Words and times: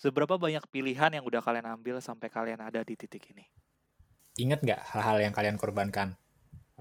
Seberapa 0.00 0.34
banyak 0.42 0.66
pilihan 0.74 1.14
yang 1.14 1.22
udah 1.22 1.38
kalian 1.38 1.70
ambil 1.70 2.02
sampai 2.02 2.26
kalian 2.26 2.58
ada 2.58 2.82
di 2.82 2.98
titik 2.98 3.30
ini? 3.30 3.46
Ingat 4.42 4.66
nggak 4.66 4.80
hal-hal 4.90 5.22
yang 5.22 5.30
kalian 5.30 5.54
korbankan? 5.54 6.18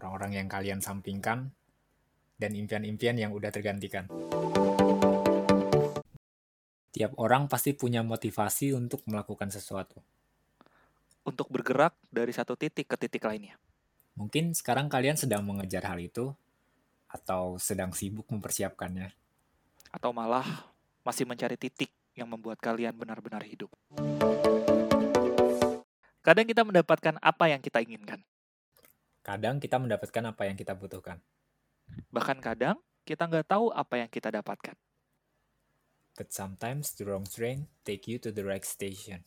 Orang-orang 0.01 0.41
yang 0.41 0.49
kalian 0.49 0.81
sampingkan? 0.81 1.53
Dan 2.41 2.57
impian-impian 2.57 3.21
yang 3.21 3.37
udah 3.37 3.53
tergantikan? 3.53 4.09
Tiap 6.89 7.13
orang 7.21 7.45
pasti 7.45 7.77
punya 7.77 8.01
motivasi 8.01 8.73
untuk 8.73 9.05
melakukan 9.05 9.53
sesuatu. 9.53 10.01
Untuk 11.21 11.53
bergerak 11.53 11.93
dari 12.09 12.33
satu 12.33 12.57
titik 12.57 12.89
ke 12.89 12.97
titik 12.97 13.29
lainnya. 13.29 13.61
Mungkin 14.17 14.57
sekarang 14.57 14.89
kalian 14.89 15.21
sedang 15.21 15.45
mengejar 15.45 15.85
hal 15.85 16.01
itu, 16.01 16.33
atau 17.05 17.61
sedang 17.61 17.93
sibuk 17.93 18.25
mempersiapkannya. 18.33 19.13
Atau 19.93 20.17
malah 20.17 20.78
masih 21.03 21.23
mencari 21.23 21.55
titik 21.55 21.91
yang 22.15 22.27
membuat 22.27 22.59
kalian 22.59 22.95
benar-benar 22.95 23.43
hidup. 23.47 23.71
Kadang 26.19 26.45
kita 26.45 26.67
mendapatkan 26.67 27.15
apa 27.23 27.45
yang 27.47 27.63
kita 27.63 27.79
inginkan. 27.79 28.19
Kadang 29.23 29.63
kita 29.63 29.79
mendapatkan 29.79 30.23
apa 30.27 30.43
yang 30.47 30.55
kita 30.59 30.75
butuhkan. 30.75 31.23
Bahkan 32.11 32.43
kadang 32.43 32.77
kita 33.07 33.25
nggak 33.25 33.47
tahu 33.47 33.71
apa 33.71 34.03
yang 34.03 34.09
kita 34.11 34.29
dapatkan. 34.29 34.75
But 36.19 36.35
sometimes 36.35 36.91
the 36.99 37.07
wrong 37.07 37.23
train 37.23 37.71
take 37.87 38.03
you 38.11 38.19
to 38.19 38.35
the 38.35 38.43
right 38.43 38.67
station. 38.67 39.23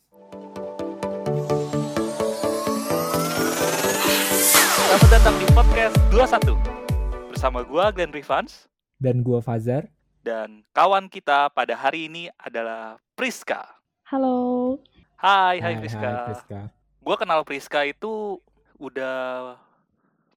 Selamat 4.93 5.09
datang 5.09 5.35
di 5.41 5.45
podcast 5.57 5.97
21 6.13 7.33
bersama 7.33 7.65
gua 7.65 7.89
Glenn 7.89 8.13
Rivans 8.13 8.69
dan 9.01 9.25
gua 9.25 9.41
Fazar 9.41 9.89
dan 10.23 10.63
kawan 10.71 11.11
kita 11.11 11.51
pada 11.51 11.75
hari 11.75 12.07
ini 12.07 12.31
adalah 12.39 12.95
Priska. 13.13 13.67
Halo. 14.07 14.79
Hai, 15.19 15.59
hai, 15.59 15.75
hai 15.75 15.83
Priska. 15.83 15.99
Hai 15.99 16.25
Priska. 16.31 16.59
Gue 17.03 17.15
kenal 17.19 17.43
Priska 17.43 17.83
itu 17.83 18.39
udah 18.79 19.59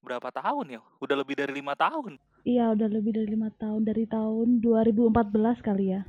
berapa 0.03 0.29
tahun 0.35 0.79
ya? 0.79 0.81
Udah 0.99 1.17
lebih 1.23 1.39
dari 1.39 1.55
lima 1.55 1.79
tahun. 1.79 2.19
Iya, 2.43 2.75
udah 2.75 2.89
lebih 2.91 3.15
dari 3.15 3.31
lima 3.31 3.51
tahun 3.55 3.87
dari 3.87 4.05
tahun 4.11 4.59
2014 4.59 5.63
kali 5.63 5.95
ya. 5.95 6.03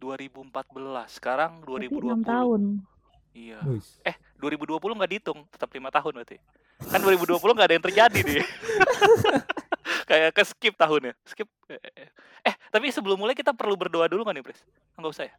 2014. 0.00 1.12
Sekarang 1.12 1.60
2020. 1.68 1.92
Berarti 1.92 2.24
6 2.24 2.24
tahun. 2.24 2.62
Iya. 3.36 3.58
Uish. 3.68 4.00
Eh, 4.08 4.16
2020 4.40 4.96
nggak 4.96 5.10
dihitung, 5.12 5.44
tetap 5.52 5.68
lima 5.76 5.92
tahun 5.92 6.24
berarti. 6.24 6.40
Kan 6.88 7.04
2020 7.04 7.36
nggak 7.36 7.68
ada 7.68 7.76
yang 7.76 7.84
terjadi 7.84 8.18
nih. 8.24 8.44
kayak 10.08 10.30
ke 10.32 10.42
skip 10.48 10.74
tahunnya 10.76 11.12
skip 11.28 11.48
eh 11.68 12.56
tapi 12.68 12.92
sebelum 12.92 13.16
mulai 13.16 13.32
kita 13.32 13.56
perlu 13.56 13.74
berdoa 13.74 14.08
dulu 14.08 14.24
kan 14.24 14.36
nih 14.36 14.44
Pris? 14.44 14.60
Nggak 14.96 15.12
usah 15.12 15.24
ya? 15.28 15.34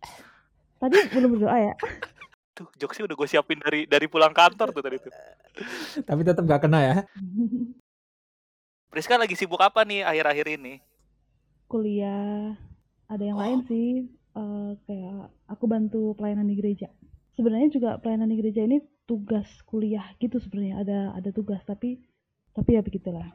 Tadi 0.80 0.98
belum 1.12 1.30
berdoa 1.38 1.58
ya? 1.60 1.74
Tuh 2.60 2.68
jokesnya 2.76 3.08
udah 3.08 3.16
gue 3.16 3.28
siapin 3.30 3.60
dari 3.60 3.88
dari 3.88 4.12
pulang 4.12 4.36
kantor 4.36 4.76
tuh 4.76 4.84
tadi 4.84 5.00
tuh. 5.00 5.14
Tapi 6.08 6.22
tetap 6.28 6.44
gak 6.44 6.68
kena 6.68 6.80
ya? 6.84 6.96
Priska 8.92 9.16
lagi 9.16 9.38
sibuk 9.38 9.62
apa 9.62 9.86
nih 9.86 10.04
akhir-akhir 10.04 10.60
ini? 10.60 10.84
Kuliah. 11.70 12.58
Ada 13.08 13.24
yang 13.24 13.38
oh. 13.38 13.42
lain 13.46 13.60
sih 13.70 13.88
uh, 14.36 14.76
kayak 14.84 15.30
aku 15.48 15.66
bantu 15.70 16.18
pelayanan 16.20 16.50
di 16.50 16.58
gereja. 16.58 16.92
Sebenarnya 17.38 17.70
juga 17.72 17.96
pelayanan 18.02 18.28
di 18.28 18.36
gereja 18.42 18.66
ini 18.66 18.82
tugas 19.08 19.48
kuliah 19.64 20.04
gitu 20.20 20.42
sebenarnya. 20.42 20.84
Ada 20.84 21.00
ada 21.16 21.30
tugas 21.32 21.62
tapi 21.64 22.02
tapi 22.52 22.76
ya 22.76 22.82
begitulah. 22.84 23.30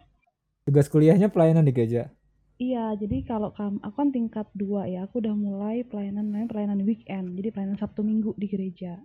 Tugas 0.69 0.91
kuliahnya 0.91 1.31
pelayanan 1.31 1.65
di 1.65 1.73
gereja. 1.73 2.13
Iya, 2.55 2.95
jadi 2.95 3.27
kalau 3.27 3.51
kamu 3.51 3.83
aku 3.83 3.97
kan 3.99 4.11
tingkat 4.15 4.47
dua 4.55 4.87
ya, 4.87 5.11
aku 5.11 5.19
udah 5.19 5.35
mulai 5.35 5.83
pelayanan 5.83 6.31
namanya 6.31 6.49
pelayanan 6.55 6.81
weekend, 6.87 7.35
jadi 7.35 7.51
pelayanan 7.51 7.79
Sabtu 7.83 8.07
Minggu 8.07 8.31
di 8.39 8.47
gereja. 8.47 9.03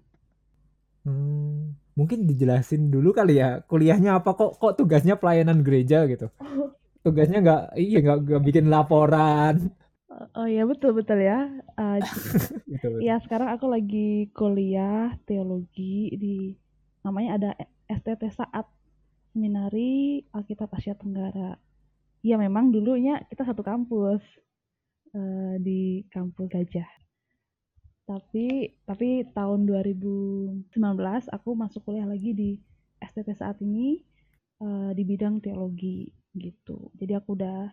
Hmm, 1.01 1.73
mungkin 1.97 2.29
dijelasin 2.29 2.93
dulu 2.93 3.09
kali 3.15 3.41
ya, 3.41 3.65
kuliahnya 3.65 4.21
apa 4.21 4.37
kok 4.37 4.61
kok 4.61 4.77
tugasnya 4.77 5.17
pelayanan 5.17 5.65
gereja 5.65 6.05
gitu. 6.05 6.29
Tugasnya 7.05 7.39
nggak 7.39 7.63
iya 7.79 7.97
nggak 8.03 8.43
bikin 8.43 8.67
laporan. 8.67 9.71
Oh 10.35 10.45
iya 10.45 10.67
betul 10.67 10.91
betul 10.93 11.17
ya. 11.23 11.47
Uh, 11.79 11.97
betul, 12.69 12.99
betul. 12.99 12.99
Ya 13.01 13.15
sekarang 13.23 13.49
aku 13.55 13.65
lagi 13.71 14.29
kuliah 14.35 15.15
teologi 15.23 16.11
di 16.19 16.53
namanya 17.01 17.31
ada 17.39 17.49
STT 17.87 18.29
Saat 18.35 18.67
Seminari 19.31 20.21
Alkitab 20.35 20.69
Asia 20.75 20.93
Tenggara. 20.93 21.55
Ya 22.19 22.35
memang 22.35 22.71
dulunya 22.73 23.23
kita 23.31 23.47
satu 23.47 23.63
kampus 23.63 24.19
uh, 25.15 25.55
di 25.59 26.03
kampus 26.11 26.51
Gajah. 26.51 26.89
Tapi 28.09 28.75
tapi 28.83 29.23
tahun 29.31 29.69
2019 29.69 30.73
aku 31.29 31.49
masuk 31.55 31.85
kuliah 31.87 32.09
lagi 32.09 32.33
di 32.33 32.49
STT 32.99 33.37
saat 33.37 33.61
ini 33.63 34.03
uh, 34.59 34.91
di 34.91 35.03
bidang 35.05 35.39
teologi 35.39 36.09
gitu. 36.35 36.91
Jadi 36.97 37.13
aku 37.15 37.37
udah 37.39 37.71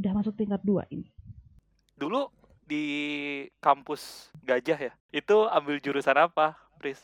udah 0.00 0.12
masuk 0.16 0.34
tingkat 0.34 0.60
dua 0.66 0.88
ini. 0.90 1.06
Dulu 1.94 2.26
di 2.64 2.84
kampus 3.60 4.32
Gajah 4.46 4.78
ya, 4.78 4.92
itu 5.12 5.36
ambil 5.50 5.76
jurusan 5.82 6.16
apa, 6.16 6.56
Pris? 6.80 7.02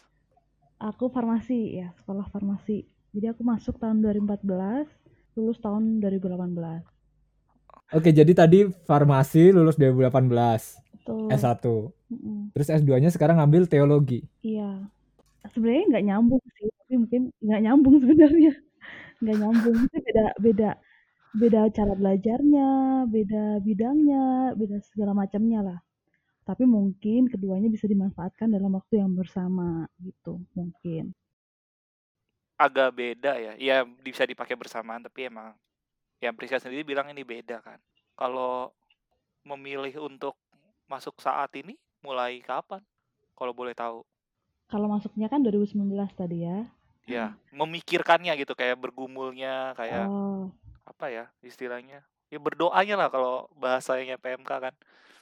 Aku 0.80 1.12
farmasi 1.12 1.82
ya, 1.82 1.92
sekolah 2.00 2.30
farmasi 2.32 2.88
jadi 3.16 3.32
aku 3.32 3.40
masuk 3.48 3.80
tahun 3.80 4.04
2014, 4.04 4.92
lulus 5.36 5.60
tahun 5.60 6.00
2018. 6.00 6.82
Oke, 7.94 8.10
jadi 8.10 8.32
tadi 8.34 8.66
farmasi 8.88 9.54
lulus 9.54 9.78
2018. 9.78 10.82
Betul. 10.96 11.30
S1. 11.30 11.64
Mm 12.10 12.18
-mm. 12.18 12.40
Terus 12.56 12.68
S2-nya 12.72 13.10
sekarang 13.14 13.38
ngambil 13.38 13.70
teologi. 13.70 14.26
Iya. 14.42 14.90
Sebenarnya 15.54 15.84
nggak 15.94 16.06
nyambung 16.10 16.42
sih, 16.58 16.66
tapi 16.82 16.94
mungkin 16.98 17.22
nggak 17.38 17.62
nyambung 17.62 17.96
sebenarnya. 18.02 18.52
Nggak 19.22 19.36
nyambung 19.38 19.76
sih 19.86 20.00
beda 20.02 20.26
beda 20.42 20.70
beda 21.36 21.60
cara 21.70 21.92
belajarnya, 21.94 22.68
beda 23.06 23.44
bidangnya, 23.62 24.56
beda 24.58 24.76
segala 24.82 25.12
macamnya 25.14 25.60
lah. 25.62 25.78
Tapi 26.42 26.64
mungkin 26.66 27.30
keduanya 27.30 27.68
bisa 27.70 27.86
dimanfaatkan 27.86 28.50
dalam 28.50 28.74
waktu 28.74 29.02
yang 29.02 29.14
bersama 29.14 29.86
gitu, 30.02 30.42
mungkin 30.58 31.14
agak 32.56 32.88
beda 32.96 33.32
ya. 33.36 33.52
Ya 33.60 33.76
bisa 33.84 34.24
dipakai 34.24 34.56
bersamaan 34.56 35.04
tapi 35.04 35.28
emang 35.28 35.52
yang 36.20 36.32
Priska 36.32 36.56
sendiri 36.58 36.82
bilang 36.82 37.08
ini 37.12 37.22
beda 37.22 37.60
kan. 37.60 37.78
Kalau 38.16 38.72
memilih 39.44 40.08
untuk 40.08 40.34
masuk 40.88 41.20
saat 41.20 41.52
ini 41.54 41.76
mulai 42.00 42.40
kapan? 42.40 42.80
Kalau 43.36 43.52
boleh 43.52 43.76
tahu. 43.76 44.02
Kalau 44.66 44.90
masuknya 44.90 45.30
kan 45.30 45.44
2019 45.44 45.84
tadi 46.16 46.42
ya. 46.42 46.66
Ya, 47.06 47.38
memikirkannya 47.54 48.34
gitu 48.34 48.58
kayak 48.58 48.82
bergumulnya 48.82 49.78
kayak 49.78 50.10
oh. 50.10 50.50
apa 50.82 51.06
ya 51.06 51.24
istilahnya? 51.38 52.02
Ya 52.26 52.38
berdoanya 52.42 52.98
lah 52.98 53.08
kalau 53.14 53.46
bahasanya 53.54 54.18
PMK 54.18 54.50
kan. 54.50 54.74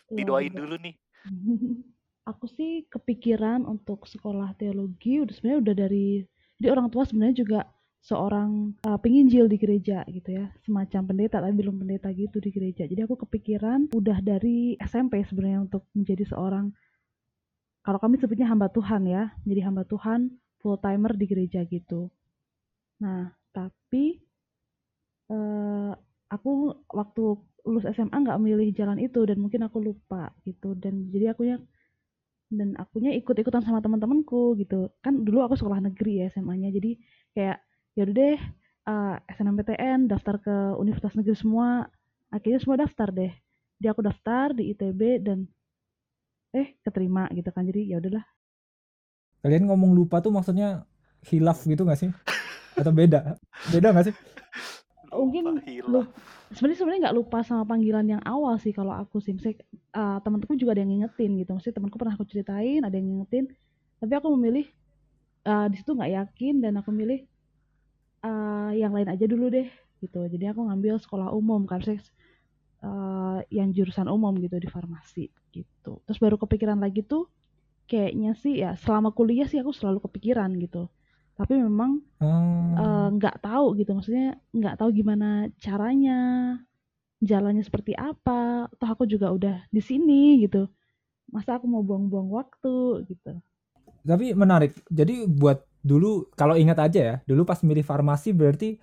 Ya, 0.09 0.25
Didoain 0.25 0.49
betul. 0.49 0.65
dulu 0.65 0.75
nih. 0.81 0.97
Aku 2.33 2.49
sih 2.49 2.89
kepikiran 2.89 3.69
untuk 3.69 4.09
sekolah 4.09 4.57
teologi 4.57 5.21
udah 5.21 5.35
sebenarnya 5.37 5.61
udah 5.61 5.75
dari 5.77 6.25
jadi 6.59 6.71
orang 6.71 6.89
tua 6.91 7.03
sebenarnya 7.03 7.37
juga 7.43 7.61
seorang 8.05 8.77
uh, 8.85 9.01
penginjil 9.01 9.49
di 9.49 9.57
gereja 9.57 10.05
gitu 10.13 10.29
ya. 10.29 10.53
Semacam 10.61 11.03
pendeta 11.09 11.41
tapi 11.41 11.57
belum 11.57 11.81
pendeta 11.81 12.13
gitu 12.13 12.37
di 12.37 12.53
gereja. 12.53 12.85
Jadi 12.85 13.01
aku 13.01 13.17
kepikiran 13.17 13.97
udah 13.97 14.19
dari 14.21 14.77
SMP 14.77 15.25
sebenarnya 15.25 15.65
untuk 15.65 15.89
menjadi 15.97 16.29
seorang 16.29 16.69
kalau 17.85 18.01
kami 18.01 18.21
sebutnya 18.21 18.49
hamba 18.49 18.69
Tuhan 18.69 19.09
ya. 19.09 19.33
Menjadi 19.49 19.63
hamba 19.73 19.83
Tuhan 19.89 20.37
full 20.61 20.77
timer 20.85 21.17
di 21.17 21.25
gereja 21.25 21.65
gitu. 21.65 22.13
Nah 23.01 23.33
tapi 23.57 24.21
uh, 25.33 25.97
aku 26.29 26.77
waktu 26.93 27.25
lulus 27.65 27.89
SMA 27.89 28.21
nggak 28.21 28.37
memilih 28.37 28.69
jalan 28.77 29.01
itu 29.01 29.25
dan 29.25 29.41
mungkin 29.41 29.65
aku 29.65 29.81
lupa 29.81 30.29
gitu. 30.45 30.77
Dan 30.77 31.09
jadi 31.09 31.33
aku 31.33 31.49
dan 32.51 32.77
akunya 32.77 33.13
ikut-ikutan 33.17 33.65
sama 33.65 33.81
teman-temanku 33.81 34.59
gitu. 34.61 34.93
Kan 35.01 35.25
dulu 35.25 35.45
aku 35.45 35.55
sekolah 35.57 35.81
negeri 35.81 36.25
ya 36.25 36.33
SMA-nya 36.33 36.71
jadi 36.75 36.91
kayak 37.35 37.59
ya 37.95 38.03
udah 38.05 38.15
deh 38.15 38.39
uh, 38.89 39.17
SNMPTN 39.31 40.11
daftar 40.11 40.41
ke 40.41 40.55
universitas 40.81 41.15
negeri 41.17 41.37
semua. 41.37 41.89
Akhirnya 42.29 42.61
semua 42.61 42.77
daftar 42.81 43.09
deh. 43.15 43.33
Jadi 43.79 43.89
aku 43.91 44.01
daftar 44.03 44.55
di 44.55 44.75
ITB 44.75 45.01
dan 45.23 45.39
eh 46.55 46.79
keterima 46.83 47.31
gitu 47.33 47.51
kan. 47.51 47.67
Jadi 47.67 47.91
ya 47.91 47.99
udahlah. 47.99 48.25
Kalian 49.45 49.69
ngomong 49.69 49.93
lupa 49.93 50.25
tuh 50.25 50.33
maksudnya 50.33 50.89
hilaf 51.29 51.61
gitu 51.69 51.85
gak 51.85 52.01
sih? 52.01 52.11
Atau 52.81 52.91
beda? 52.97 53.37
Beda 53.69 53.93
gak 53.93 54.09
sih 54.09 54.17
mungkin 55.15 55.43
sebenarnya 56.55 56.77
sebenarnya 56.79 57.01
nggak 57.11 57.17
lupa 57.17 57.39
sama 57.47 57.63
panggilan 57.63 58.07
yang 58.07 58.23
awal 58.27 58.59
sih 58.59 58.75
kalau 58.75 58.91
aku 58.91 59.23
sih. 59.23 59.33
Misalnya 59.33 59.63
uh, 59.95 60.19
teman-temanku 60.21 60.59
juga 60.59 60.75
ada 60.75 60.83
yang 60.83 60.91
ngingetin 60.91 61.31
gitu. 61.39 61.51
Maksudnya 61.55 61.77
temanku 61.79 61.97
pernah 61.97 62.15
aku 62.19 62.27
ceritain 62.27 62.83
ada 62.83 62.95
yang 62.95 63.07
ngingetin. 63.07 63.51
Tapi 64.03 64.13
aku 64.13 64.29
memilih 64.35 64.67
uh, 65.47 65.67
di 65.71 65.77
situ 65.79 65.95
nggak 65.95 66.13
yakin 66.13 66.55
dan 66.61 66.73
aku 66.81 66.91
milih 66.91 67.25
uh, 68.27 68.73
yang 68.75 68.93
lain 68.93 69.09
aja 69.09 69.25
dulu 69.25 69.49
deh 69.49 69.69
gitu. 70.05 70.21
Jadi 70.29 70.45
aku 70.51 70.61
ngambil 70.69 71.01
sekolah 71.01 71.33
umum 71.33 71.65
kan 71.65 71.81
saya 71.81 71.97
eh, 72.85 73.39
yang 73.49 73.73
jurusan 73.73 74.05
umum 74.05 74.37
gitu 74.37 74.61
di 74.61 74.69
farmasi 74.69 75.33
gitu. 75.49 76.05
Terus 76.05 76.19
baru 76.21 76.37
kepikiran 76.37 76.77
lagi 76.77 77.01
tuh 77.01 77.25
kayaknya 77.89 78.37
sih 78.37 78.61
ya 78.61 78.77
selama 78.81 79.13
kuliah 79.17 79.49
sih 79.49 79.61
aku 79.61 79.73
selalu 79.73 80.05
kepikiran 80.05 80.53
gitu. 80.61 80.93
Tapi 81.35 81.55
memang 81.59 82.01
Oh. 82.23 82.79
eh, 82.81 83.09
nggak 83.19 83.37
tahu 83.45 83.77
gitu, 83.77 83.91
maksudnya 83.93 84.39
nggak 84.55 84.77
tahu 84.81 84.91
gimana 84.95 85.51
caranya, 85.61 86.57
jalannya 87.23 87.63
seperti 87.65 87.93
apa. 87.99 88.69
Toh 88.79 88.89
aku 88.89 89.05
juga 89.09 89.31
udah 89.35 89.57
di 89.71 89.81
sini 89.83 90.41
gitu. 90.45 90.69
Masa 91.33 91.59
aku 91.59 91.67
mau 91.71 91.83
buang-buang 91.83 92.31
waktu 92.31 93.07
gitu. 93.11 93.33
Tapi 94.05 94.37
menarik. 94.37 94.77
Jadi 94.93 95.25
buat 95.29 95.65
dulu 95.85 96.29
kalau 96.37 96.57
ingat 96.57 96.79
aja 96.81 97.01
ya, 97.01 97.17
dulu 97.29 97.45
pas 97.45 97.61
milih 97.65 97.85
farmasi 97.85 98.33
berarti 98.33 98.81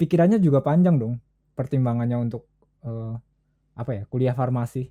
pikirannya 0.00 0.38
juga 0.40 0.60
panjang 0.64 0.96
dong 1.00 1.14
pertimbangannya 1.56 2.18
untuk 2.20 2.48
eh, 2.84 3.14
apa 3.76 3.90
ya 3.92 4.02
kuliah 4.08 4.34
farmasi. 4.36 4.88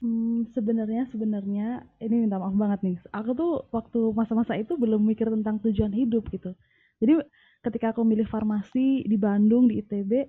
Hmm, 0.00 0.48
sebenarnya 0.56 1.04
sebenarnya 1.12 1.84
ini 2.00 2.24
minta 2.24 2.40
maaf 2.40 2.56
banget 2.56 2.80
nih. 2.80 2.96
Aku 3.12 3.36
tuh 3.36 3.68
waktu 3.68 4.00
masa-masa 4.16 4.56
itu 4.56 4.72
belum 4.80 5.04
mikir 5.04 5.28
tentang 5.28 5.60
tujuan 5.60 5.92
hidup 5.92 6.24
gitu. 6.32 6.56
Jadi 7.04 7.20
ketika 7.60 7.92
aku 7.92 8.00
milih 8.00 8.24
farmasi 8.24 9.04
di 9.04 9.16
Bandung 9.20 9.68
di 9.68 9.84
ITB, 9.84 10.24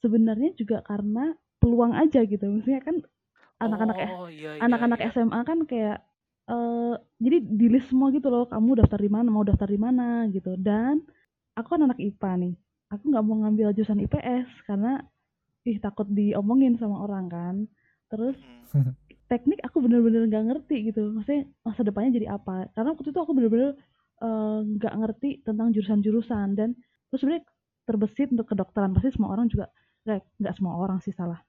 sebenarnya 0.00 0.56
juga 0.56 0.80
karena 0.88 1.36
peluang 1.60 1.92
aja 1.92 2.24
gitu. 2.24 2.40
Maksudnya 2.40 2.80
kan 2.80 2.96
anak-anak 3.60 3.96
oh, 4.16 4.32
iya, 4.32 4.56
iya, 4.56 4.60
anak-anak 4.64 5.00
iya. 5.04 5.08
SMA 5.12 5.40
kan 5.44 5.58
kayak 5.68 5.98
eh 6.42 6.94
jadi 7.20 7.38
di 7.38 7.66
list 7.68 7.92
semua 7.92 8.08
gitu 8.16 8.32
loh, 8.32 8.48
kamu 8.48 8.80
daftar 8.80 8.96
di 8.96 9.12
mana, 9.12 9.28
mau 9.28 9.44
daftar 9.44 9.68
di 9.68 9.76
mana 9.76 10.24
gitu. 10.32 10.56
Dan 10.56 11.04
aku 11.52 11.76
kan 11.76 11.84
anak 11.84 12.00
IPA 12.00 12.32
nih. 12.48 12.54
Aku 12.96 13.12
nggak 13.12 13.24
mau 13.28 13.44
ngambil 13.44 13.76
jurusan 13.76 14.00
IPS 14.08 14.48
karena 14.64 15.04
ih 15.68 15.76
takut 15.84 16.08
diomongin 16.08 16.80
sama 16.80 17.04
orang 17.04 17.28
kan. 17.28 17.56
Terus 18.08 18.40
Hmm. 18.72 18.92
teknik 19.32 19.64
aku 19.64 19.80
bener-bener 19.80 20.28
nggak 20.28 20.44
ngerti 20.52 20.76
gitu. 20.92 21.08
Maksudnya 21.16 21.48
masa 21.64 21.80
depannya 21.88 22.12
jadi 22.20 22.28
apa? 22.36 22.68
Karena 22.76 22.92
waktu 22.92 23.08
itu 23.08 23.20
aku 23.24 23.32
bener-bener 23.32 23.72
eh, 24.20 24.60
nggak 24.76 24.94
ngerti 25.00 25.30
tentang 25.46 25.72
jurusan-jurusan. 25.72 26.48
Dan 26.58 26.76
terus 27.08 27.20
sebenarnya 27.24 27.44
terbesit 27.88 28.28
untuk 28.36 28.46
kedokteran. 28.52 28.92
Pasti 28.92 29.16
semua 29.16 29.32
orang 29.32 29.48
juga 29.48 29.72
nggak 30.04 30.20
nggak 30.44 30.54
semua 30.60 30.74
orang 30.76 30.98
sih 31.00 31.14
salah. 31.16 31.40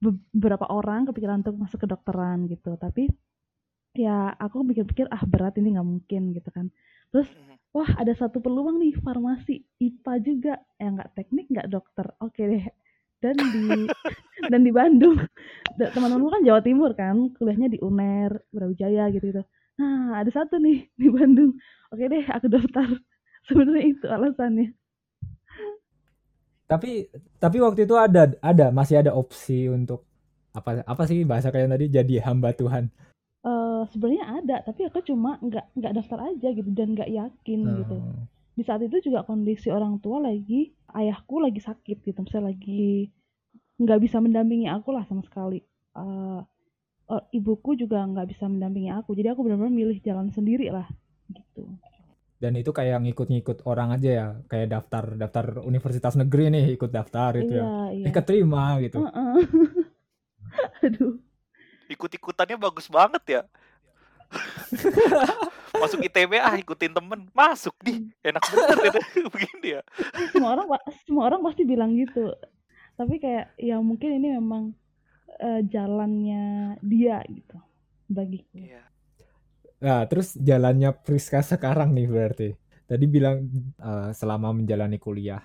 Be- 0.00 0.24
beberapa 0.32 0.64
orang 0.72 1.04
kepikiran 1.12 1.44
untuk 1.44 1.60
masuk 1.60 1.84
kedokteran 1.84 2.48
gitu. 2.48 2.72
Tapi 2.80 3.12
ya 3.92 4.32
aku 4.38 4.62
pikir-pikir 4.64 5.10
ah 5.10 5.22
berat 5.28 5.58
ini 5.60 5.76
nggak 5.76 5.88
mungkin 5.88 6.22
gitu 6.32 6.48
kan. 6.54 6.72
Terus 7.12 7.28
Hmm. 7.28 7.58
wah 7.76 7.90
ada 8.00 8.14
satu 8.16 8.40
peluang 8.42 8.80
nih 8.80 8.96
farmasi 9.04 9.60
IPA 9.82 10.14
juga. 10.24 10.54
Ya 10.80 10.88
nggak 10.94 11.10
teknik 11.18 11.46
nggak 11.52 11.68
dokter? 11.68 12.06
Oke 12.24 12.42
deh. 12.48 12.64
Dan 13.20 13.36
di 13.52 13.84
dan 14.50 14.64
di 14.64 14.72
Bandung 14.72 15.20
Teman-temanku 15.88 16.28
kan 16.28 16.42
Jawa 16.44 16.60
Timur 16.60 16.92
kan 16.92 17.32
kuliahnya 17.32 17.72
di 17.72 17.78
UNER 17.80 18.44
Brawijaya 18.52 19.08
gitu 19.08 19.32
gitu. 19.32 19.42
Nah 19.80 20.20
ada 20.20 20.28
satu 20.28 20.60
nih 20.60 20.84
di 21.00 21.08
Bandung. 21.08 21.56
Oke 21.88 22.04
deh 22.06 22.24
aku 22.28 22.46
daftar. 22.52 22.86
Sebenarnya 23.48 23.84
itu 23.88 24.06
alasannya. 24.06 24.68
Tapi 26.68 27.08
tapi 27.40 27.56
waktu 27.58 27.88
itu 27.88 27.96
ada 27.96 28.30
ada 28.44 28.70
masih 28.70 29.00
ada 29.00 29.16
opsi 29.16 29.66
untuk 29.66 30.06
apa 30.54 30.84
apa 30.84 31.02
sih 31.08 31.24
bahasa 31.24 31.48
kalian 31.48 31.72
tadi? 31.72 31.86
Jadi 31.88 32.14
hamba 32.20 32.52
Tuhan. 32.52 32.92
Eh 33.40 33.82
sebenarnya 33.90 34.44
ada 34.44 34.56
tapi 34.60 34.84
aku 34.86 35.00
cuma 35.02 35.40
nggak 35.40 35.66
nggak 35.80 35.92
daftar 35.96 36.30
aja 36.30 36.48
gitu 36.52 36.70
dan 36.76 36.92
nggak 36.92 37.10
yakin 37.10 37.60
gitu. 37.80 37.96
Hmm. 37.96 38.28
di 38.50 38.66
saat 38.66 38.82
itu 38.84 39.00
juga 39.00 39.24
kondisi 39.24 39.72
orang 39.72 40.04
tua 40.04 40.20
lagi 40.20 40.68
ayahku 40.92 41.40
lagi 41.40 41.64
sakit 41.64 42.04
gitu. 42.04 42.18
Misalnya 42.20 42.52
lagi 42.52 43.08
nggak 43.80 44.00
bisa 44.04 44.20
mendampingi 44.20 44.68
aku 44.68 44.92
lah 44.92 45.08
sama 45.08 45.24
sekali 45.24 45.64
Eh, 45.90 46.40
eh, 47.10 47.22
ibuku 47.34 47.74
juga 47.74 48.06
nggak 48.06 48.30
bisa 48.30 48.46
mendampingi 48.46 48.94
aku 48.94 49.18
jadi 49.18 49.34
aku 49.34 49.42
benar-benar 49.42 49.74
milih 49.74 49.98
jalan 50.00 50.30
sendiri 50.30 50.70
lah 50.70 50.86
gitu 51.30 51.66
Dan 52.40 52.56
itu 52.56 52.72
kayak 52.72 53.04
ngikut-ngikut 53.04 53.68
orang 53.68 53.92
aja 53.92 54.08
ya, 54.08 54.26
kayak 54.48 54.72
daftar 54.72 55.12
daftar 55.12 55.60
universitas 55.60 56.16
negeri 56.16 56.48
nih 56.48 56.64
ikut 56.72 56.88
daftar 56.88 57.36
itu 57.36 57.52
ya. 57.52 57.64
iya 57.92 58.00
iya 58.00 58.06
Eh 58.08 58.12
keterima 58.16 58.80
gitu. 58.80 59.04
Heeh. 59.04 59.34
aduh 60.88 61.20
Ikut-ikutannya 61.90 62.56
bagus 62.56 62.88
banget 62.88 63.22
ya. 63.28 63.42
Masuk 65.82 66.00
ITB 66.00 66.38
ah 66.38 66.54
ikutin 66.54 66.94
temen 66.94 67.28
masuk 67.32 67.74
nih 67.82 68.08
enak 68.22 68.42
bener 68.46 68.78
gitu. 68.78 69.00
begini 69.34 69.68
ya 69.78 69.82
semua 70.30 70.54
orang 70.54 70.66
semua 71.06 71.22
orang 71.30 71.40
pasti 71.42 71.62
bilang 71.66 71.94
gitu 71.94 72.30
tapi 72.94 73.16
kayak 73.16 73.54
ya 73.56 73.78
mungkin 73.80 74.16
ini 74.18 74.36
memang 74.36 74.74
eh, 75.40 75.62
jalannya 75.64 76.76
dia 76.84 77.24
gitu 77.26 77.56
bagiku 78.10 78.52
Iya. 78.52 78.82
Nah, 79.80 80.04
terus 80.04 80.36
jalannya 80.36 80.92
Priska 80.92 81.40
sekarang 81.40 81.96
nih 81.96 82.04
berarti. 82.04 82.48
Tadi 82.84 83.04
bilang 83.08 83.48
eh, 83.80 84.10
selama 84.12 84.52
menjalani 84.52 85.00
kuliah 85.00 85.40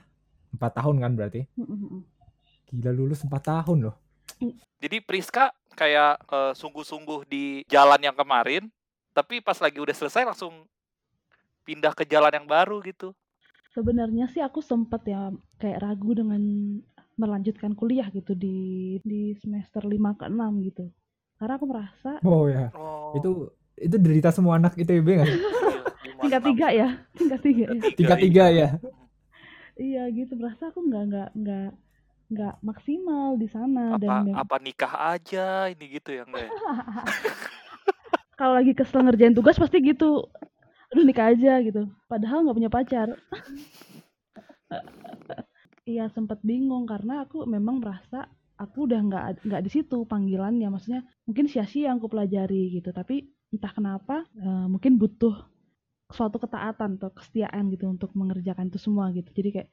empat 0.52 0.72
tahun 0.84 1.00
kan 1.00 1.12
berarti. 1.16 1.42
Gila 2.76 2.92
lulus 2.92 3.24
empat 3.24 3.44
tahun 3.48 3.92
loh. 3.92 3.96
jadi 4.84 5.00
Priska 5.00 5.56
kayak 5.80 6.20
eh, 6.28 6.54
sungguh-sungguh 6.56 7.28
di 7.28 7.64
jalan 7.72 8.00
yang 8.04 8.16
kemarin 8.16 8.68
tapi 9.16 9.40
pas 9.40 9.56
lagi 9.64 9.80
udah 9.80 9.96
selesai 9.96 10.28
langsung 10.28 10.68
pindah 11.64 11.96
ke 11.96 12.04
jalan 12.04 12.36
yang 12.36 12.48
baru 12.48 12.84
gitu 12.84 13.16
sebenarnya 13.76 14.28
sih 14.32 14.44
aku 14.44 14.60
sempat 14.60 15.04
ya 15.08 15.32
kayak 15.60 15.84
ragu 15.84 16.12
dengan 16.16 16.44
melanjutkan 17.16 17.72
kuliah 17.76 18.08
gitu 18.12 18.36
di 18.36 19.00
di 19.04 19.36
semester 19.40 19.84
5 19.84 20.20
ke 20.20 20.26
6 20.28 20.68
gitu. 20.68 20.92
Karena 21.36 21.54
aku 21.60 21.66
merasa 21.68 22.12
Oh 22.24 22.48
ya, 22.48 22.72
oh. 22.76 23.16
Itu 23.16 23.52
itu 23.76 23.96
derita 24.00 24.32
semua 24.32 24.56
anak 24.56 24.80
ITB 24.80 25.04
nggak 25.04 25.28
sih? 25.28 25.42
tingkat 26.26 26.42
tiga 26.48 26.68
ya 26.72 26.90
tingkat 27.14 27.40
tiga 27.44 27.66
ya. 27.68 27.76
Tingkat 27.96 28.18
tiga. 28.24 28.46
ya. 28.50 28.70
iya 29.76 30.04
gitu. 30.12 30.36
Merasa 30.40 30.72
aku 30.72 30.80
nggak 30.84 31.04
nggak 31.12 31.30
nggak 31.36 31.70
nggak 32.26 32.56
maksimal 32.66 33.38
di 33.38 33.46
sana 33.46 33.94
apa 33.94 34.02
dan 34.02 34.34
apa 34.34 34.56
nikah 34.58 35.14
aja 35.14 35.70
ini 35.70 36.02
gitu 36.02 36.10
ya 36.10 36.26
enggak 36.26 36.50
kalau 38.42 38.58
lagi 38.58 38.74
kesel 38.74 39.06
ngerjain 39.06 39.38
tugas 39.38 39.56
pasti 39.56 39.80
gitu. 39.80 40.28
Aduh 40.92 41.06
nikah 41.06 41.32
aja 41.32 41.62
gitu. 41.64 41.88
Padahal 42.08 42.44
nggak 42.44 42.58
punya 42.58 42.72
pacar 42.72 43.08
iya 45.92 46.06
sempat 46.16 46.40
bingung 46.50 46.84
karena 46.92 47.14
aku 47.26 47.38
memang 47.56 47.76
merasa 47.82 48.18
aku 48.64 48.78
udah 48.88 49.00
nggak 49.08 49.24
nggak 49.48 49.62
di 49.66 49.72
situ 49.76 49.98
panggilannya. 50.12 50.68
Maksudnya 50.74 51.02
mungkin 51.28 51.46
sia-sia 51.52 51.84
yang 51.92 51.98
aku 52.02 52.10
pelajari 52.14 52.62
gitu 52.76 52.90
tapi 53.00 53.16
entah 53.54 53.72
kenapa 53.78 54.16
eh, 54.46 54.66
mungkin 54.74 54.98
butuh 55.02 55.36
suatu 56.18 56.38
ketaatan 56.44 56.90
atau 57.02 57.10
kesetiaan 57.18 57.64
gitu 57.74 57.86
untuk 57.90 58.12
mengerjakan 58.20 58.70
itu 58.72 58.80
semua 58.82 59.06
gitu. 59.18 59.30
Jadi 59.38 59.50
kayak 59.56 59.70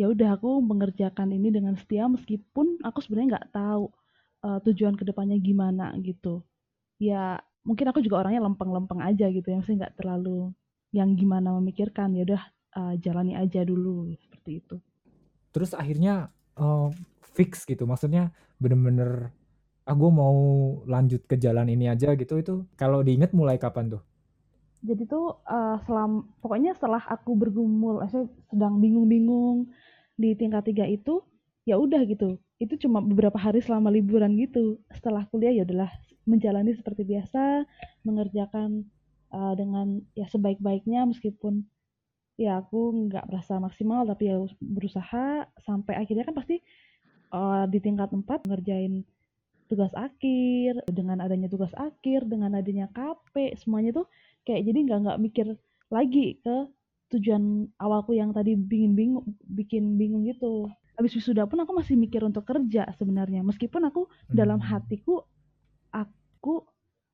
ya 0.00 0.06
udah 0.12 0.28
aku 0.38 0.50
mengerjakan 0.70 1.28
ini 1.36 1.48
dengan 1.56 1.74
setia 1.80 2.04
meskipun 2.08 2.80
aku 2.88 2.98
sebenarnya 3.04 3.28
nggak 3.38 3.48
tahu 3.52 3.84
eh, 4.46 4.58
tujuan 4.66 4.94
ke 5.00 5.04
depannya 5.08 5.36
gimana 5.40 5.92
gitu. 6.00 6.44
Ya 7.00 7.40
mungkin 7.68 7.86
aku 7.92 8.00
juga 8.04 8.24
orangnya 8.24 8.42
lempeng-lempeng 8.48 9.00
aja 9.04 9.26
gitu 9.32 9.46
ya 9.50 9.56
maksudnya 9.60 9.88
nggak 9.88 9.96
terlalu 10.00 10.52
yang 10.94 11.10
gimana 11.20 11.48
memikirkan. 11.60 12.14
Ya 12.16 12.22
udah 12.28 12.42
eh, 12.78 12.94
jalani 13.04 13.34
aja 13.36 13.60
dulu 13.66 14.12
seperti 14.24 14.52
itu 14.64 14.76
Terus 15.50 15.74
akhirnya 15.74 16.30
eh, 16.58 16.88
fix 17.34 17.66
gitu. 17.66 17.84
Maksudnya 17.86 18.30
bener-bener 18.60 19.32
ah 19.88 19.96
gue 19.96 20.10
mau 20.12 20.36
lanjut 20.86 21.24
ke 21.26 21.34
jalan 21.40 21.66
ini 21.66 21.90
aja 21.90 22.14
gitu 22.14 22.38
itu 22.38 22.54
kalau 22.78 23.00
diinget 23.02 23.32
mulai 23.34 23.56
kapan 23.58 23.90
tuh? 23.90 24.04
jadi 24.80 25.04
tuh 25.04 25.40
eh, 25.44 25.76
selam 25.84 26.32
pokoknya 26.40 26.72
setelah 26.76 27.04
aku 27.04 27.36
bergumul 27.36 28.00
saya 28.08 28.26
sedang 28.48 28.80
bingung-bingung 28.80 29.68
di 30.16 30.32
tingkat 30.36 30.64
tiga 30.68 30.88
itu 30.88 31.20
ya 31.68 31.76
udah 31.76 32.00
gitu 32.08 32.40
itu 32.60 32.74
cuma 32.88 33.04
beberapa 33.04 33.36
hari 33.36 33.60
selama 33.60 33.92
liburan 33.92 34.36
gitu 34.40 34.80
setelah 34.92 35.28
kuliah 35.28 35.52
ya 35.52 35.64
udahlah 35.64 35.92
menjalani 36.24 36.72
seperti 36.72 37.04
biasa 37.04 37.68
mengerjakan 38.04 38.88
eh, 39.32 39.54
dengan 39.56 40.00
ya 40.16 40.26
sebaik-baiknya 40.28 41.04
meskipun 41.08 41.68
ya 42.40 42.64
aku 42.64 43.08
nggak 43.12 43.28
merasa 43.28 43.60
maksimal 43.60 44.08
tapi 44.08 44.32
ya 44.32 44.40
berusaha 44.64 45.44
sampai 45.60 45.94
akhirnya 46.00 46.24
kan 46.24 46.32
pasti 46.32 46.56
eh, 47.36 47.64
di 47.68 47.78
tingkat 47.84 48.08
4 48.16 48.48
ngerjain 48.48 49.04
tugas 49.68 49.92
akhir 49.94 50.82
dengan 50.90 51.20
adanya 51.22 51.46
tugas 51.46 51.70
akhir 51.78 52.26
dengan 52.26 52.56
adanya 52.58 52.90
KP 52.90 53.54
semuanya 53.60 54.02
tuh 54.02 54.06
kayak 54.48 54.66
jadi 54.66 54.78
nggak 54.88 54.98
nggak 55.06 55.18
mikir 55.22 55.46
lagi 55.92 56.40
ke 56.42 56.56
tujuan 57.14 57.68
awalku 57.78 58.14
yang 58.16 58.32
tadi 58.34 58.58
bikin 58.58 58.98
bingung 58.98 59.26
bikin 59.46 59.94
bingung 60.00 60.26
gitu 60.26 60.66
habis 60.98 61.14
wisuda 61.14 61.46
pun 61.46 61.62
aku 61.62 61.70
masih 61.76 61.94
mikir 61.94 62.22
untuk 62.26 62.46
kerja 62.46 62.88
sebenarnya 62.98 63.46
meskipun 63.46 63.82
aku 63.86 64.10
dalam 64.30 64.58
Hmm. 64.58 64.68
hatiku 64.74 65.22
aku 65.94 66.66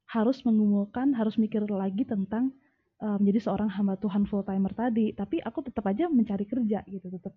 harus 0.07 0.41
mengumumkan 0.47 1.13
harus 1.13 1.37
mikir 1.37 1.65
lagi 1.67 2.07
tentang 2.07 2.55
eh, 3.03 3.17
menjadi 3.21 3.41
seorang 3.51 3.69
hamba 3.73 3.95
Tuhan 4.01 4.25
full 4.29 4.45
timer 4.47 4.73
tadi 4.73 5.13
tapi 5.13 5.41
aku 5.43 5.65
tetap 5.67 5.85
aja 5.89 6.09
mencari 6.09 6.45
kerja 6.49 6.81
gitu 6.89 7.07
tetap 7.13 7.35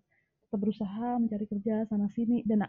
tetap 0.49 0.59
berusaha 0.65 1.21
mencari 1.21 1.45
kerja 1.45 1.85
sana 1.85 2.09
sini. 2.09 2.41
Dan 2.41 2.65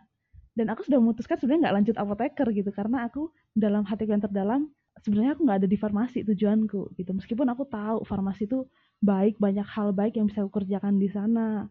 dan 0.52 0.66
aku 0.68 0.84
sudah 0.84 0.98
memutuskan 1.00 1.40
sebenarnya 1.40 1.70
nggak 1.70 1.76
lanjut 1.80 1.96
apoteker 1.96 2.46
gitu 2.52 2.70
karena 2.74 3.08
aku 3.08 3.32
dalam 3.56 3.86
hatiku 3.88 4.12
yang 4.12 4.24
terdalam 4.24 4.60
sebenarnya 5.00 5.32
aku 5.38 5.42
nggak 5.46 5.58
ada 5.64 5.68
di 5.70 5.78
farmasi 5.80 6.18
tujuanku 6.28 6.92
gitu. 7.00 7.10
Meskipun 7.16 7.48
aku 7.48 7.64
tahu 7.64 8.04
farmasi 8.04 8.44
itu 8.44 8.68
baik 9.00 9.40
banyak 9.40 9.64
hal 9.64 9.96
baik 9.96 10.20
yang 10.20 10.28
bisa 10.28 10.44
aku 10.44 10.60
kerjakan 10.60 11.00
di 11.00 11.08
sana. 11.08 11.70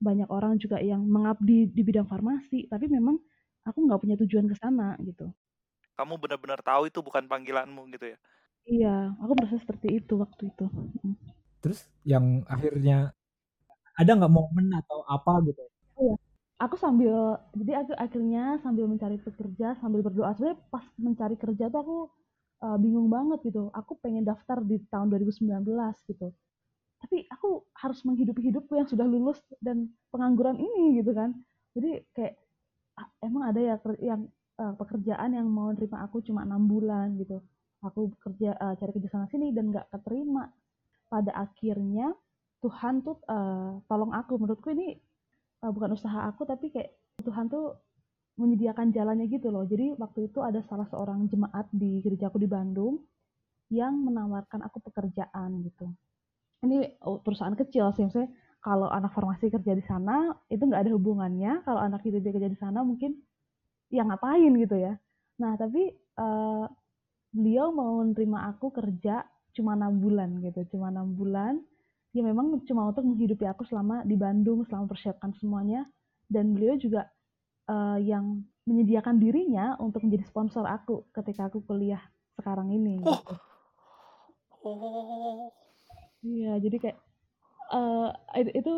Banyak 0.00 0.32
orang 0.32 0.56
juga 0.56 0.80
yang 0.80 1.04
mengabdi 1.04 1.68
di 1.68 1.82
bidang 1.84 2.08
farmasi 2.08 2.72
tapi 2.72 2.88
memang 2.88 3.20
aku 3.68 3.84
nggak 3.84 4.00
punya 4.00 4.16
tujuan 4.24 4.48
ke 4.48 4.56
sana 4.56 4.96
gitu. 5.04 5.28
Kamu 6.00 6.16
benar-benar 6.16 6.64
tahu 6.64 6.88
itu 6.88 7.04
bukan 7.04 7.28
panggilanmu 7.28 7.84
gitu 7.92 8.16
ya. 8.16 8.18
Iya 8.70 9.12
aku 9.18 9.32
merasa 9.34 9.58
seperti 9.58 9.98
itu 9.98 10.14
waktu 10.14 10.42
itu. 10.54 10.66
Mm. 11.02 11.16
Terus 11.60 11.80
yang 12.06 12.46
akhirnya 12.46 13.10
ada 13.98 14.10
nggak 14.16 14.32
momen 14.32 14.70
atau 14.78 15.02
apa 15.04 15.42
gitu? 15.44 15.62
aku 16.60 16.76
sambil 16.76 17.40
jadi 17.56 17.80
aku 17.80 17.96
akhirnya 17.96 18.60
sambil 18.60 18.84
mencari 18.84 19.16
pekerja 19.20 19.76
sambil 19.82 20.00
berdoa. 20.06 20.32
Sebenarnya 20.36 20.60
pas 20.72 20.84
mencari 20.96 21.36
kerja 21.36 21.68
tuh 21.72 21.80
aku 21.80 21.98
uh, 22.64 22.78
bingung 22.80 23.08
banget 23.12 23.44
gitu. 23.48 23.68
Aku 23.74 23.96
pengen 24.00 24.24
daftar 24.24 24.62
di 24.64 24.80
tahun 24.88 25.12
2019 25.12 25.66
gitu. 26.08 26.28
Tapi 27.00 27.16
aku 27.32 27.64
harus 27.80 28.00
menghidupi 28.04 28.52
hidupku 28.52 28.76
yang 28.76 28.88
sudah 28.88 29.08
lulus 29.08 29.40
dan 29.60 29.88
pengangguran 30.12 30.60
ini 30.60 31.00
gitu 31.00 31.12
kan. 31.16 31.32
Jadi 31.72 32.04
kayak 32.12 32.34
ah, 33.00 33.08
emang 33.24 33.42
ada 33.52 33.60
ya 33.60 33.76
yang 34.00 34.28
uh, 34.60 34.74
pekerjaan 34.76 35.32
yang 35.32 35.48
mau 35.48 35.72
nerima 35.72 36.04
aku 36.04 36.20
cuma 36.20 36.44
enam 36.44 36.68
bulan 36.68 37.16
gitu 37.16 37.40
aku 37.80 38.12
kerja 38.20 38.56
uh, 38.56 38.74
cari 38.76 38.90
kerja 38.96 39.08
sana 39.08 39.26
sini 39.28 39.52
dan 39.52 39.72
nggak 39.72 39.88
keterima. 39.92 40.48
Pada 41.10 41.34
akhirnya 41.34 42.14
Tuhan 42.62 43.02
tuh 43.02 43.18
uh, 43.26 43.82
tolong 43.90 44.12
aku. 44.14 44.38
Menurutku 44.38 44.70
ini 44.70 44.94
uh, 45.64 45.72
bukan 45.72 45.96
usaha 45.96 46.28
aku 46.28 46.46
tapi 46.46 46.70
kayak 46.70 46.94
Tuhan 47.24 47.50
tuh 47.50 47.76
menyediakan 48.40 48.94
jalannya 48.94 49.26
gitu 49.28 49.52
loh. 49.52 49.68
Jadi 49.68 49.96
waktu 50.00 50.32
itu 50.32 50.40
ada 50.40 50.64
salah 50.64 50.88
seorang 50.88 51.28
jemaat 51.28 51.68
di 51.72 52.00
gerejaku 52.00 52.40
di 52.40 52.48
Bandung 52.48 53.04
yang 53.70 53.94
menawarkan 54.00 54.64
aku 54.64 54.80
pekerjaan 54.82 55.60
gitu. 55.66 55.92
Ini 56.64 57.00
oh, 57.04 57.20
perusahaan 57.20 57.56
kecil 57.56 57.92
sih. 57.96 58.08
Maksudnya 58.08 58.30
kalau 58.60 58.88
anak 58.92 59.16
farmasi 59.16 59.48
kerja 59.48 59.72
di 59.72 59.84
sana 59.84 60.36
itu 60.52 60.60
nggak 60.60 60.88
ada 60.88 60.92
hubungannya. 60.92 61.64
Kalau 61.64 61.80
anak 61.80 62.04
ITB 62.04 62.32
kerja 62.32 62.48
di 62.48 62.58
sana 62.60 62.84
mungkin 62.84 63.16
ya 63.88 64.04
ngapain 64.04 64.52
gitu 64.56 64.76
ya. 64.76 64.96
Nah 65.40 65.56
tapi 65.56 65.92
uh, 66.20 66.66
beliau 67.30 67.70
mau 67.70 68.02
menerima 68.02 68.38
aku 68.54 68.74
kerja 68.74 69.22
cuma 69.54 69.74
enam 69.74 69.98
bulan 69.98 70.38
gitu 70.42 70.76
cuma 70.76 70.90
enam 70.90 71.10
bulan 71.14 71.58
ya 72.10 72.22
memang 72.26 72.62
cuma 72.66 72.90
untuk 72.90 73.06
menghidupi 73.06 73.46
aku 73.46 73.62
selama 73.66 74.02
di 74.02 74.18
Bandung 74.18 74.66
selama 74.66 74.90
persiapkan 74.90 75.30
semuanya 75.38 75.86
dan 76.26 76.54
beliau 76.54 76.74
juga 76.78 77.06
uh, 77.70 77.98
yang 77.98 78.42
menyediakan 78.66 79.18
dirinya 79.18 79.74
untuk 79.82 80.06
menjadi 80.06 80.26
sponsor 80.26 80.66
aku 80.66 81.06
ketika 81.14 81.50
aku 81.50 81.62
kuliah 81.66 82.02
sekarang 82.38 82.70
ini 82.70 83.02
Oh. 83.02 83.18
gitu. 83.18 83.34
Oh. 84.60 85.48
Iya, 86.20 86.60
jadi 86.60 86.76
kayak 86.76 86.98
uh, 87.72 88.12
itu 88.36 88.72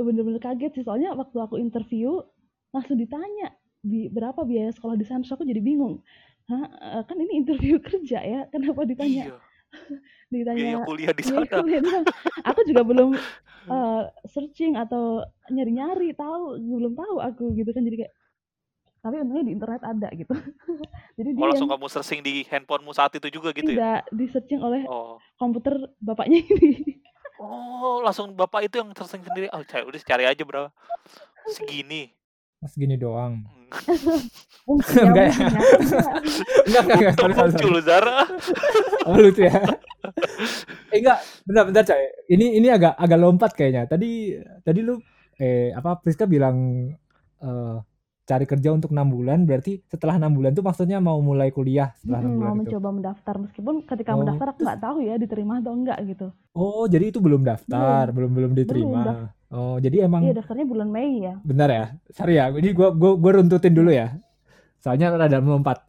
bener-bener 0.00 0.40
kaget 0.40 0.72
sih 0.80 0.84
soalnya 0.88 1.12
waktu 1.12 1.36
aku 1.36 1.60
interview 1.60 2.24
langsung 2.72 2.96
ditanya 2.96 3.52
bi 3.84 4.08
berapa 4.08 4.42
biaya 4.42 4.72
sekolah 4.72 4.96
di 4.96 5.04
sana 5.04 5.20
terus 5.22 5.36
aku 5.36 5.44
jadi 5.44 5.60
bingung. 5.60 6.00
Hah, 6.48 6.66
kan 7.04 7.16
ini 7.16 7.38
interview 7.38 7.76
kerja 7.84 8.18
ya, 8.18 8.40
kenapa 8.48 8.82
ditanya 8.82 9.24
Iya. 9.28 9.36
ditanya 10.32 10.56
Biaya 10.56 10.78
kuliah 10.84 11.12
di 11.12 11.22
sana. 11.22 11.44
kuliah 11.44 11.80
doang? 11.80 12.04
Aku 12.42 12.60
juga 12.64 12.82
belum 12.82 13.10
uh, 13.66 14.02
searching 14.32 14.74
atau 14.74 15.20
nyari-nyari 15.46 16.12
tahu, 16.12 16.56
belum 16.56 16.92
tahu 16.94 17.14
aku 17.18 17.44
gitu 17.54 17.68
kan 17.68 17.84
jadi 17.84 17.98
kayak 18.02 18.14
tapi 18.98 19.14
untungnya 19.14 19.46
di 19.46 19.54
internet 19.54 19.82
ada 19.86 20.08
gitu. 20.10 20.34
jadi 21.14 21.28
dia 21.30 21.38
Oh 21.38 21.46
langsung 21.46 21.64
yang 21.64 21.78
kamu 21.78 21.86
searching 21.86 22.20
di 22.20 22.42
handphonemu 22.44 22.90
saat 22.90 23.14
itu 23.14 23.30
juga 23.30 23.54
gitu 23.54 23.70
ya? 23.70 23.78
tidak 23.78 24.00
di 24.10 24.24
searching 24.26 24.58
oleh 24.58 24.82
Oh. 24.84 25.22
komputer 25.36 25.70
bapaknya 25.98 26.42
ini. 26.42 26.98
Oh, 27.38 28.02
langsung 28.02 28.34
bapak 28.34 28.66
itu 28.66 28.82
yang 28.82 28.90
searching 28.92 29.22
sendiri. 29.22 29.46
Oh, 29.48 29.62
cari, 29.62 29.86
udah 29.86 30.00
cari 30.02 30.24
aja 30.26 30.42
berapa. 30.42 30.74
Segini. 31.46 32.10
Mas 32.58 32.74
gini 32.74 32.98
doang. 32.98 33.46
Mungkin 34.68 35.00
Enggak 35.12 35.24
ya? 35.28 35.34
Enggak, 36.68 36.82
enggak, 36.84 36.96
enggak. 36.98 37.14
Sorry, 37.16 37.32
sorry, 37.34 37.52
sorry. 37.52 37.64
Muncul 37.64 37.80
Zara. 37.84 38.16
Oh, 39.08 39.16
lucu 39.16 39.42
ya. 39.48 39.60
eh, 40.92 40.98
enggak, 41.00 41.18
bentar, 41.48 41.62
bentar, 41.68 41.82
coy. 41.88 42.02
Ini 42.28 42.46
ini 42.60 42.68
agak 42.68 42.92
agak 42.96 43.18
lompat 43.20 43.50
kayaknya. 43.56 43.88
Tadi 43.88 44.36
tadi 44.64 44.80
lu 44.84 45.00
eh 45.38 45.70
apa 45.72 46.00
Priska 46.02 46.28
bilang 46.28 46.56
eh 47.40 47.76
cari 48.30 48.44
kerja 48.52 48.70
untuk 48.76 48.90
enam 48.94 49.08
bulan 49.16 49.38
berarti 49.48 49.70
setelah 49.92 50.14
enam 50.20 50.32
bulan 50.36 50.52
tuh 50.58 50.64
maksudnya 50.68 50.98
mau 51.08 51.18
mulai 51.28 51.48
kuliah 51.56 51.88
setelah 52.00 52.20
enam 52.24 52.32
Mm-mm, 52.32 52.36
bulan 52.38 52.52
mau 52.52 52.56
itu. 52.60 52.70
mencoba 52.70 52.88
mendaftar 52.96 53.34
meskipun 53.44 53.74
ketika 53.90 54.12
Oh, 54.12 54.18
mendaftar 54.18 54.46
aku 54.50 54.60
nggak 54.66 54.80
tahu 54.84 54.96
ya 55.08 55.14
diterima 55.22 55.54
atau 55.62 55.72
enggak 55.78 55.98
gitu. 56.10 56.26
Oh, 56.58 56.84
jadi 56.92 57.04
itu 57.14 57.20
belum 57.22 57.42
daftar, 57.46 58.04
belum 58.14 58.30
belum 58.36 58.52
diterima. 58.58 58.98
Belum, 59.04 59.30
oh, 59.54 59.76
jadi 59.84 59.96
emang 60.08 60.24
Iya 60.24 60.30
daftarnya 60.36 60.66
bulan 60.72 60.88
Mei 60.94 61.10
ya. 61.26 61.34
Bentar 61.48 61.68
ya, 61.70 61.84
sorry 62.12 62.34
ya. 62.40 62.50
Ini 62.50 62.70
gua 62.76 62.88
gua 62.92 63.12
gua 63.22 63.32
runtutin 63.40 63.72
dulu 63.72 63.90
ya. 63.94 64.18
Soalnya 64.82 65.14
rada 65.14 65.38
melompat. 65.42 65.84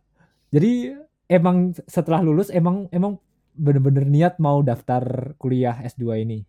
Jadi 0.53 0.93
emang 1.29 1.73
setelah 1.89 2.21
lulus 2.25 2.49
emang 2.53 2.87
emang 2.93 3.17
bener-bener 3.57 4.05
niat 4.07 4.37
mau 4.41 4.61
daftar 4.65 5.35
kuliah 5.41 5.75
S2 5.83 6.15
ini. 6.21 6.45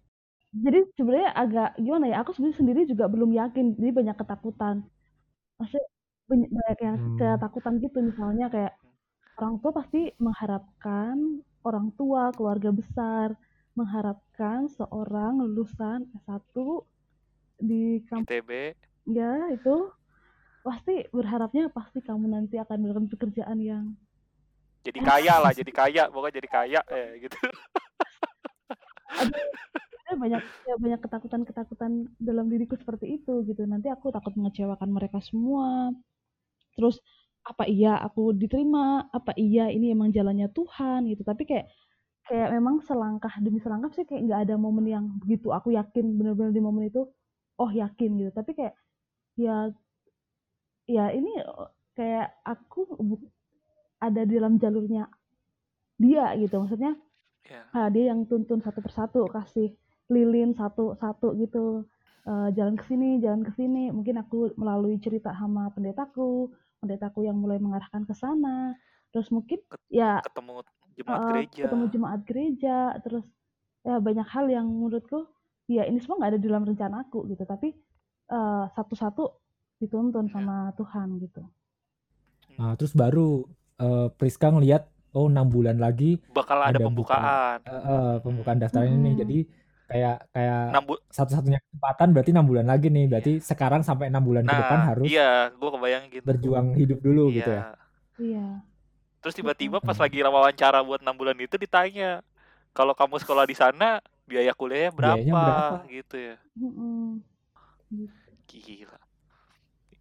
Jadi 0.65 0.79
sebenarnya 0.99 1.31
agak 1.43 1.69
gimana 1.85 2.05
ya? 2.11 2.17
Aku 2.23 2.31
sebenarnya 2.35 2.59
sendiri 2.61 2.81
juga 2.93 3.05
belum 3.15 3.31
yakin. 3.41 3.67
Jadi 3.79 3.91
banyak 3.99 4.17
ketakutan. 4.21 4.77
Maksudnya 5.61 5.87
banyak, 6.27 6.49
banyak 6.51 6.79
yang 6.81 6.97
Hmm. 6.97 7.17
ketakutan 7.19 7.75
gitu 7.79 7.99
misalnya 8.01 8.47
kayak 8.49 8.75
orang 9.37 9.57
tua 9.59 9.73
pasti 9.75 10.01
mengharapkan 10.17 11.17
orang 11.63 11.93
tua 11.95 12.33
keluarga 12.33 12.71
besar 12.71 13.37
mengharapkan 13.75 14.67
seorang 14.69 15.39
lulusan 15.39 16.09
S1 16.17 16.85
di 17.61 18.01
kampus 18.09 18.27
ITB. 18.27 18.51
ya 19.07 19.33
itu 19.53 19.77
pasti 20.61 21.09
berharapnya 21.11 21.69
pasti 21.69 22.01
kamu 22.01 22.29
nanti 22.29 22.57
akan 22.57 22.77
melakukan 22.79 23.09
pekerjaan 23.09 23.59
yang 23.61 23.85
Jadi 24.81 24.97
kaya 24.99 25.37
lah, 25.39 25.53
jadi 25.61 25.73
kaya. 25.73 26.03
Pokoknya 26.09 26.41
jadi 26.41 26.49
kaya. 26.49 26.81
Eh, 26.89 27.09
gitu. 27.21 27.37
Aduh 30.11 30.19
ya 30.19 30.19
banyak 30.25 30.43
ya 30.69 30.75
banyak 30.83 31.01
ketakutan-ketakutan 31.05 31.93
dalam 32.19 32.47
diriku 32.53 32.75
seperti 32.83 33.07
itu 33.21 33.33
gitu. 33.49 33.63
Nanti 33.73 33.87
aku 33.95 34.11
takut 34.15 34.35
mengecewakan 34.39 34.91
mereka 34.91 35.19
semua. 35.23 35.95
Terus 36.77 36.97
apa 37.47 37.65
iya 37.71 37.97
aku 38.07 38.35
diterima? 38.37 39.09
Apa 39.17 39.33
iya 39.39 39.71
ini 39.73 39.93
emang 39.95 40.11
jalannya 40.17 40.49
Tuhan 40.57 41.01
gitu. 41.11 41.23
Tapi 41.27 41.43
kayak 41.51 41.67
kayak 42.29 42.49
memang 42.57 42.83
selangkah 42.89 43.35
demi 43.45 43.59
selangkah 43.65 43.91
sih 43.97 44.05
kayak 44.09 44.23
nggak 44.27 44.41
ada 44.49 44.57
momen 44.61 44.87
yang 44.87 45.07
begitu 45.23 45.49
aku 45.57 45.75
yakin 45.79 46.19
benar-benar 46.19 46.53
di 46.57 46.63
momen 46.63 46.85
itu 46.91 47.03
oh 47.61 47.71
yakin 47.73 48.11
gitu. 48.21 48.31
Tapi 48.35 48.53
kayak 48.59 48.75
ya 49.39 49.71
ya 50.89 51.05
ini 51.15 51.31
eh, 51.41 51.69
kayak 51.97 52.29
aku 52.45 52.81
ada 54.01 54.23
di 54.25 54.33
dalam 54.37 54.57
jalurnya 54.61 55.09
dia 56.01 56.35
gitu. 56.41 56.55
Maksudnya 56.63 56.93
Ya. 57.51 57.67
ah, 57.75 57.89
dia 57.91 58.15
yang 58.15 58.29
tuntun 58.31 58.63
satu 58.63 58.81
persatu 58.85 59.27
kasih 59.27 59.75
lilin 60.15 60.51
satu-satu 60.61 61.29
gitu 61.43 61.87
Eh, 62.21 62.49
jalan 62.53 62.77
ke 62.77 62.85
sini 62.85 63.17
jalan 63.25 63.41
ke 63.49 63.53
sini 63.57 63.89
mungkin 63.97 64.21
aku 64.21 64.53
melalui 64.61 65.01
cerita 65.01 65.33
sama 65.41 65.73
pendetaku 65.73 66.53
pendetaku 66.77 67.25
yang 67.25 67.41
mulai 67.41 67.57
mengarahkan 67.57 68.05
ke 68.05 68.13
sana 68.13 68.77
terus 69.09 69.33
mungkin 69.33 69.57
ya 69.89 70.21
Ketemu 70.21 70.53
jemaat 71.01 71.17
eh, 71.17 71.25
gereja. 71.33 71.63
ketemu 71.65 71.85
jemaat 71.97 72.21
gereja 72.29 72.77
terus 73.01 73.25
ya 73.89 73.97
banyak 74.05 74.27
hal 74.29 74.47
yang 74.53 74.67
menurutku 74.69 75.25
ya 75.65 75.89
ini 75.89 75.97
semua 75.97 76.21
nggak 76.21 76.31
ada 76.37 76.41
di 76.45 76.47
dalam 76.53 76.65
rencana 76.69 76.97
aku 77.09 77.19
gitu 77.33 77.43
tapi 77.49 77.73
eh, 78.37 78.65
satu-satu 78.77 79.25
dituntun 79.81 80.29
Ya. 80.29 80.33
sama 80.37 80.77
Tuhan 80.77 81.09
gitu 81.25 81.41
Nah, 82.59 82.73
terus 82.79 82.93
baru 82.93 83.47
eh, 83.81 84.09
Priska 84.19 84.53
ngeliat 84.53 84.83
oh 85.17 85.27
enam 85.33 85.47
bulan 85.49 85.81
lagi 85.81 86.21
Bakal 86.31 86.59
ada 86.71 86.79
ada 86.79 86.85
pembukaan. 86.87 87.59
eh, 87.67 87.73
eh, 87.73 88.15
pembukaan 88.25 88.59
daftarnya 88.61 88.97
nih. 88.97 89.15
Mm-mm. 89.15 89.21
Jadi 89.23 89.39
kayak 89.91 90.17
kayak 90.31 90.61
bu- 90.87 91.03
satu-satunya 91.11 91.59
kesempatan 91.59 92.15
berarti 92.15 92.31
enam 92.31 92.47
bulan 92.47 92.67
lagi 92.71 92.87
nih. 92.87 93.11
Berarti 93.11 93.33
sekarang 93.43 93.83
sampai 93.83 94.07
enam 94.07 94.23
bulan 94.23 94.47
ke 94.47 94.55
depan 94.55 94.79
Nah, 94.79 94.87
harus 94.95 95.11
iya, 95.11 95.51
gue 95.51 95.71
kebayang 95.75 96.05
gitu. 96.09 96.25
berjuang 96.25 96.67
hidup 96.79 96.99
dulu 97.03 97.35
gitu 97.35 97.51
ya. 97.51 97.63
Iya. 97.63 97.69
iya 98.23 98.49
Terus 99.21 99.37
tiba-tiba 99.37 99.85
pas 99.85 99.99
lagi 99.99 100.25
wawancara 100.25 100.81
buat 100.81 101.05
enam 101.05 101.13
bulan 101.13 101.37
itu 101.37 101.61
ditanya, 101.61 102.25
kalau 102.73 102.97
kamu 102.97 103.21
sekolah 103.21 103.45
di 103.45 103.53
sana 103.53 104.01
biaya 104.25 104.57
kuliahnya 104.57 104.91
berapa? 104.97 105.17
Biayanya 105.21 105.35
berapa? 105.37 105.77
Gitu 105.91 106.17
ya. 106.17 106.37
Mm-mm. 106.57 107.21
Gila. 108.49 108.99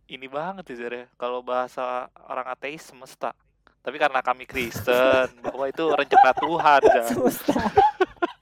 Ini 0.07 0.25
banget 0.25 0.71
ya 0.71 0.75
Zara. 0.87 1.03
Kalau 1.19 1.43
bahasa 1.43 2.07
orang 2.25 2.47
ateis 2.47 2.87
semesta. 2.87 3.35
Tapi 3.83 3.99
karena 3.99 4.23
kami 4.23 4.47
Kristen, 4.47 5.27
bahwa 5.43 5.65
itu 5.67 5.83
rencana 5.83 6.31
Tuhan, 6.33 6.79
Zara. 6.87 7.07
Semesta. 7.11 7.53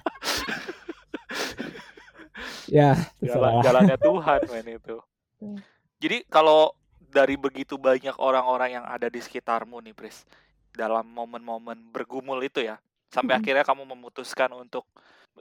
ya, 2.67 2.93
Jalan, 3.19 3.63
jalannya 3.63 3.97
Tuhan 3.97 4.39
men 4.51 4.67
itu. 4.77 4.97
Hmm. 5.41 5.59
Jadi 5.97 6.27
kalau 6.29 6.71
dari 7.07 7.39
begitu 7.39 7.79
banyak 7.79 8.13
orang-orang 8.19 8.81
yang 8.81 8.85
ada 8.85 9.09
di 9.09 9.17
sekitarmu 9.17 9.79
nih, 9.81 9.95
Pris, 9.95 10.27
dalam 10.75 11.07
momen-momen 11.09 11.89
bergumul 11.89 12.37
itu 12.45 12.61
ya, 12.61 12.77
sampai 13.09 13.39
Mm-mm. 13.39 13.43
akhirnya 13.43 13.65
kamu 13.65 13.83
memutuskan 13.97 14.51
untuk 14.53 14.85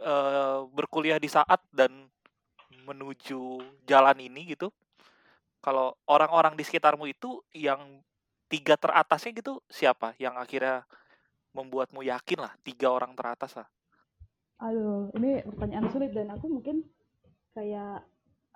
eh, 0.01 0.59
berkuliah 0.73 1.21
di 1.21 1.29
saat 1.29 1.61
dan 1.75 1.93
menuju 2.87 3.61
jalan 3.85 4.17
ini 4.23 4.57
gitu. 4.57 4.71
Kalau 5.61 5.99
orang-orang 6.07 6.55
di 6.55 6.63
sekitarmu 6.63 7.11
itu 7.11 7.43
yang 7.51 8.01
tiga 8.47 8.79
teratasnya 8.79 9.35
gitu 9.35 9.59
siapa? 9.67 10.15
Yang 10.17 10.35
akhirnya 10.39 10.77
membuatmu 11.51 12.07
yakin 12.07 12.39
lah 12.39 12.55
tiga 12.63 12.95
orang 12.95 13.13
teratas 13.19 13.59
lah. 13.59 13.69
Aduh, 14.63 15.13
ini 15.19 15.45
pertanyaan 15.45 15.91
sulit 15.93 16.15
dan 16.17 16.33
aku 16.33 16.49
mungkin 16.49 16.87
kayak 17.57 18.05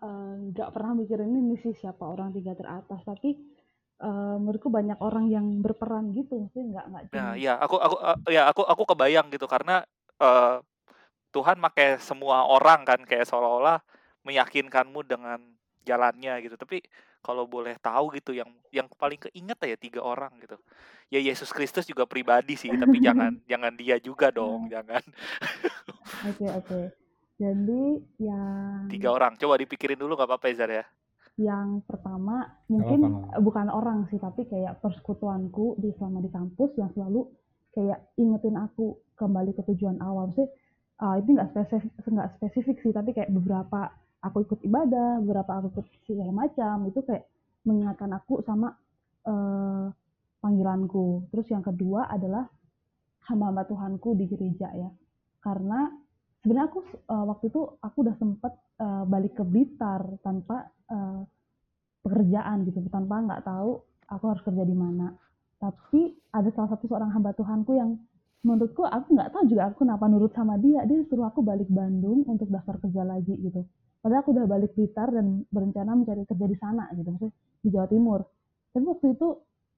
eh, 0.04 0.32
nggak 0.52 0.70
pernah 0.76 0.92
mikirin 1.00 1.32
ini 1.32 1.56
sih 1.56 1.72
siapa 1.72 2.04
orang 2.04 2.36
tiga 2.36 2.52
teratas, 2.52 3.00
tapi 3.08 3.40
eh, 4.04 4.36
menurutku 4.36 4.68
banyak 4.68 5.00
orang 5.00 5.32
yang 5.32 5.46
berperan 5.64 6.12
gitu, 6.12 6.44
maksudnya 6.44 6.66
nggak 6.76 6.86
nggak 6.92 7.04
Nah, 7.16 7.34
ya 7.40 7.56
aku 7.56 7.76
aku 7.80 7.96
eh, 8.04 8.18
ya 8.36 8.42
aku 8.52 8.62
aku 8.68 8.82
kebayang 8.92 9.32
gitu 9.32 9.48
karena 9.48 9.82
eh, 10.20 10.56
Tuhan 11.32 11.56
pakai 11.62 12.02
semua 12.02 12.44
orang 12.46 12.82
kan 12.84 13.00
kayak 13.06 13.26
seolah-olah 13.30 13.80
meyakinkanmu 14.26 15.00
dengan 15.06 15.40
jalannya 15.86 16.34
gitu. 16.44 16.56
Tapi 16.60 16.84
kalau 17.20 17.44
boleh 17.44 17.76
tahu 17.80 18.16
gitu 18.16 18.32
yang 18.36 18.48
yang 18.72 18.88
paling 18.96 19.20
keinget 19.20 19.58
ya 19.64 19.76
tiga 19.78 20.00
orang 20.04 20.32
gitu. 20.42 20.56
Ya 21.10 21.20
Yesus 21.22 21.50
Kristus 21.50 21.86
juga 21.88 22.06
pribadi 22.06 22.54
sih, 22.58 22.70
tapi 22.74 23.02
jangan 23.02 23.32
jangan 23.50 23.72
dia 23.74 23.96
juga 24.02 24.30
dong, 24.30 24.70
jangan 24.70 25.02
Oke 26.30 26.46
oke. 26.50 26.99
Jadi 27.40 27.82
yang 28.20 28.92
tiga 28.92 29.16
orang. 29.16 29.40
Coba 29.40 29.56
dipikirin 29.56 29.96
dulu 29.96 30.12
nggak 30.12 30.28
apa-apa 30.28 30.46
ya 30.52 30.56
Zar 30.60 30.72
ya. 30.72 30.84
yang 31.40 31.80
pertama 31.88 32.52
mungkin 32.68 33.00
apa-apa, 33.00 33.16
nggak 33.16 33.24
apa-apa. 33.32 33.44
bukan 33.48 33.66
orang 33.72 33.98
sih, 34.12 34.20
tapi 34.20 34.44
kayak 34.44 34.76
persekutuanku 34.84 35.80
di 35.80 35.88
selama 35.96 36.20
di 36.20 36.28
kampus 36.28 36.76
yang 36.76 36.92
selalu 36.92 37.32
kayak 37.72 38.12
ingetin 38.20 38.60
aku 38.60 39.00
kembali 39.16 39.56
ke 39.56 39.64
tujuan 39.72 39.96
awal. 40.04 40.28
Maksudnya 40.28 40.52
uh, 41.00 41.16
itu 41.16 41.32
nggak 41.32 41.48
spesifik 41.56 41.92
nggak 41.96 42.30
spesifik 42.36 42.76
sih, 42.84 42.92
tapi 42.92 43.16
kayak 43.16 43.32
beberapa 43.32 43.88
aku 44.20 44.44
ikut 44.44 44.60
ibadah, 44.68 45.24
beberapa 45.24 45.50
aku 45.64 45.66
ikut 45.80 45.86
segala 46.04 46.32
macam 46.32 46.84
itu 46.84 47.00
kayak 47.00 47.24
mengingatkan 47.64 48.12
aku 48.16 48.44
sama 48.44 48.72
eh, 49.24 49.86
panggilanku. 50.40 51.28
Terus 51.32 51.46
yang 51.52 51.64
kedua 51.64 52.08
adalah 52.08 52.48
hamba-hamba 53.28 53.68
Tuhanku 53.68 54.16
di 54.16 54.24
gereja 54.28 54.68
ya. 54.76 54.90
Karena 55.40 55.88
sebenarnya 56.40 56.68
aku 56.72 56.80
eh, 56.84 57.24
waktu 57.28 57.44
itu 57.52 57.60
aku 57.80 57.96
udah 58.04 58.16
sempet 58.16 58.52
eh, 58.80 59.04
balik 59.06 59.32
ke 59.36 59.44
Blitar 59.44 60.02
tanpa 60.24 60.68
eh, 60.90 61.20
pekerjaan 62.00 62.64
gitu, 62.64 62.80
tanpa 62.88 63.20
nggak 63.20 63.44
tahu 63.44 63.84
aku 64.08 64.24
harus 64.26 64.42
kerja 64.44 64.64
di 64.64 64.76
mana. 64.76 65.12
Tapi 65.60 66.16
ada 66.32 66.48
salah 66.56 66.72
satu 66.72 66.88
seorang 66.88 67.12
hamba 67.12 67.36
Tuhanku 67.36 67.76
yang 67.76 68.00
menurutku 68.40 68.88
aku 68.88 69.12
nggak 69.12 69.36
tahu 69.36 69.44
juga 69.52 69.68
aku 69.68 69.84
kenapa 69.84 70.08
nurut 70.08 70.32
sama 70.32 70.56
dia. 70.56 70.82
Dia 70.88 71.04
suruh 71.06 71.28
aku 71.28 71.44
balik 71.44 71.68
Bandung 71.68 72.24
untuk 72.24 72.48
daftar 72.48 72.80
kerja 72.80 73.04
lagi 73.04 73.36
gitu. 73.36 73.68
Padahal 74.00 74.24
aku 74.24 74.32
udah 74.32 74.46
balik 74.48 74.72
Blitar 74.72 75.12
dan 75.12 75.44
berencana 75.52 75.92
mencari 75.92 76.24
kerja 76.24 76.46
di 76.48 76.56
sana 76.56 76.88
gitu, 76.96 77.12
maksudnya 77.12 77.36
di 77.60 77.68
Jawa 77.68 77.86
Timur. 77.92 78.20
Tapi 78.72 78.84
waktu 78.88 79.06
itu 79.12 79.28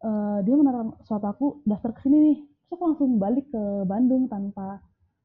eh, 0.07 0.38
dia 0.47 0.54
menaruh 0.54 0.95
suatu 1.02 1.26
aku 1.26 1.47
daftar 1.66 1.90
ke 1.99 2.07
sini 2.07 2.19
nih. 2.31 2.38
Terus 2.47 2.71
aku 2.78 2.83
langsung 2.87 3.11
balik 3.19 3.50
ke 3.50 3.62
Bandung 3.83 4.31
tanpa 4.31 4.78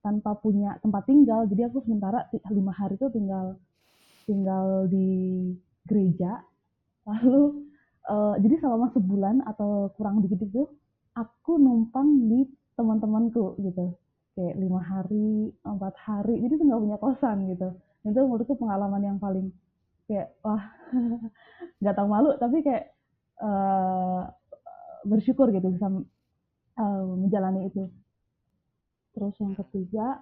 tanpa 0.07 0.39
punya 0.39 0.79
tempat 0.79 1.03
tinggal. 1.03 1.43
Jadi 1.51 1.67
aku 1.67 1.83
sementara 1.83 2.31
lima 2.55 2.71
hari 2.71 2.95
itu 2.95 3.11
tinggal 3.11 3.59
tinggal 4.23 4.87
di 4.87 5.07
gereja. 5.83 6.39
Lalu 7.03 7.67
eh, 8.07 8.35
jadi 8.39 8.55
selama 8.63 8.87
sebulan 8.95 9.43
atau 9.43 9.91
kurang 9.99 10.23
dikit 10.23 10.39
itu 10.47 10.63
aku 11.11 11.59
numpang 11.59 12.31
di 12.31 12.47
teman-temanku 12.79 13.59
gitu. 13.59 13.99
Kayak 14.37 14.55
lima 14.55 14.79
hari, 14.79 15.51
empat 15.67 15.95
hari. 15.99 16.39
Jadi 16.39 16.53
tuh 16.55 16.65
nggak 16.71 16.81
punya 16.87 16.97
kosan 17.03 17.37
gitu. 17.51 17.67
Dan 18.05 18.09
itu 18.15 18.21
menurutku 18.23 18.55
pengalaman 18.55 19.03
yang 19.03 19.17
paling 19.19 19.51
kayak 20.07 20.31
wah 20.39 20.63
nggak 21.83 21.95
tahu 21.99 22.07
malu 22.07 22.31
tapi 22.39 22.63
kayak 22.63 22.95
eh, 23.43 24.21
bersyukur 25.03 25.51
gitu 25.51 25.67
bisa 25.75 25.87
eh, 26.79 27.03
menjalani 27.03 27.67
itu. 27.67 27.91
Terus 29.17 29.33
yang 29.41 29.53
ketiga 29.57 30.21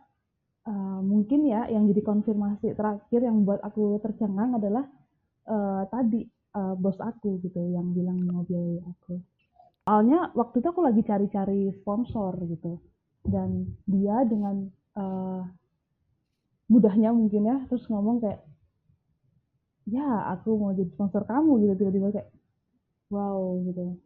eh, 0.64 1.00
mungkin 1.04 1.44
ya 1.44 1.68
yang 1.68 1.84
jadi 1.92 2.02
konfirmasi 2.02 2.72
terakhir 2.80 3.20
yang 3.28 3.44
buat 3.44 3.60
aku 3.60 4.00
tercengang 4.00 4.56
adalah 4.56 4.88
eh, 5.52 5.84
tadi 5.92 6.24
eh, 6.56 6.76
bos 6.80 6.96
aku 7.04 7.44
gitu 7.44 7.60
yang 7.76 7.92
bilang 7.92 8.24
mau 8.24 8.48
biayai 8.48 8.80
aku. 8.88 9.20
Soalnya 9.84 10.32
waktu 10.34 10.64
itu 10.64 10.68
aku 10.72 10.82
lagi 10.82 11.02
cari-cari 11.04 11.70
sponsor 11.84 12.40
gitu 12.48 12.80
dan 13.28 13.76
dia 13.84 14.24
dengan 14.24 14.72
eh, 14.96 15.44
mudahnya 16.72 17.12
mungkin 17.14 17.44
ya 17.46 17.58
terus 17.70 17.86
ngomong 17.92 18.24
kayak 18.24 18.42
ya 19.86 20.34
aku 20.34 20.58
mau 20.58 20.74
jadi 20.74 20.90
sponsor 20.96 21.28
kamu 21.30 21.52
gitu 21.62 21.74
tiba-tiba 21.78 22.10
kayak 22.16 22.30
wow 23.14 23.62
gitu 23.70 24.02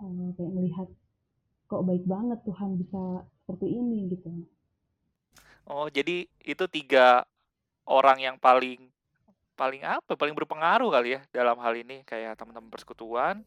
Eh, 0.00 0.28
kayak 0.36 0.52
melihat 0.56 0.88
kok 1.68 1.84
baik 1.84 2.04
banget 2.08 2.40
Tuhan 2.48 2.80
bisa 2.80 3.02
seperti 3.42 3.66
ini 3.68 3.98
gitu 4.12 4.28
Oh, 5.70 5.86
jadi 5.86 6.26
itu 6.42 6.64
tiga 6.66 7.22
orang 7.86 8.18
yang 8.18 8.36
paling 8.42 8.90
paling 9.54 9.86
apa? 9.86 10.18
Paling 10.18 10.34
berpengaruh 10.34 10.90
kali 10.90 11.14
ya 11.14 11.20
dalam 11.30 11.54
hal 11.62 11.78
ini 11.78 12.02
kayak 12.02 12.34
teman-teman 12.34 12.66
persekutuan, 12.66 13.46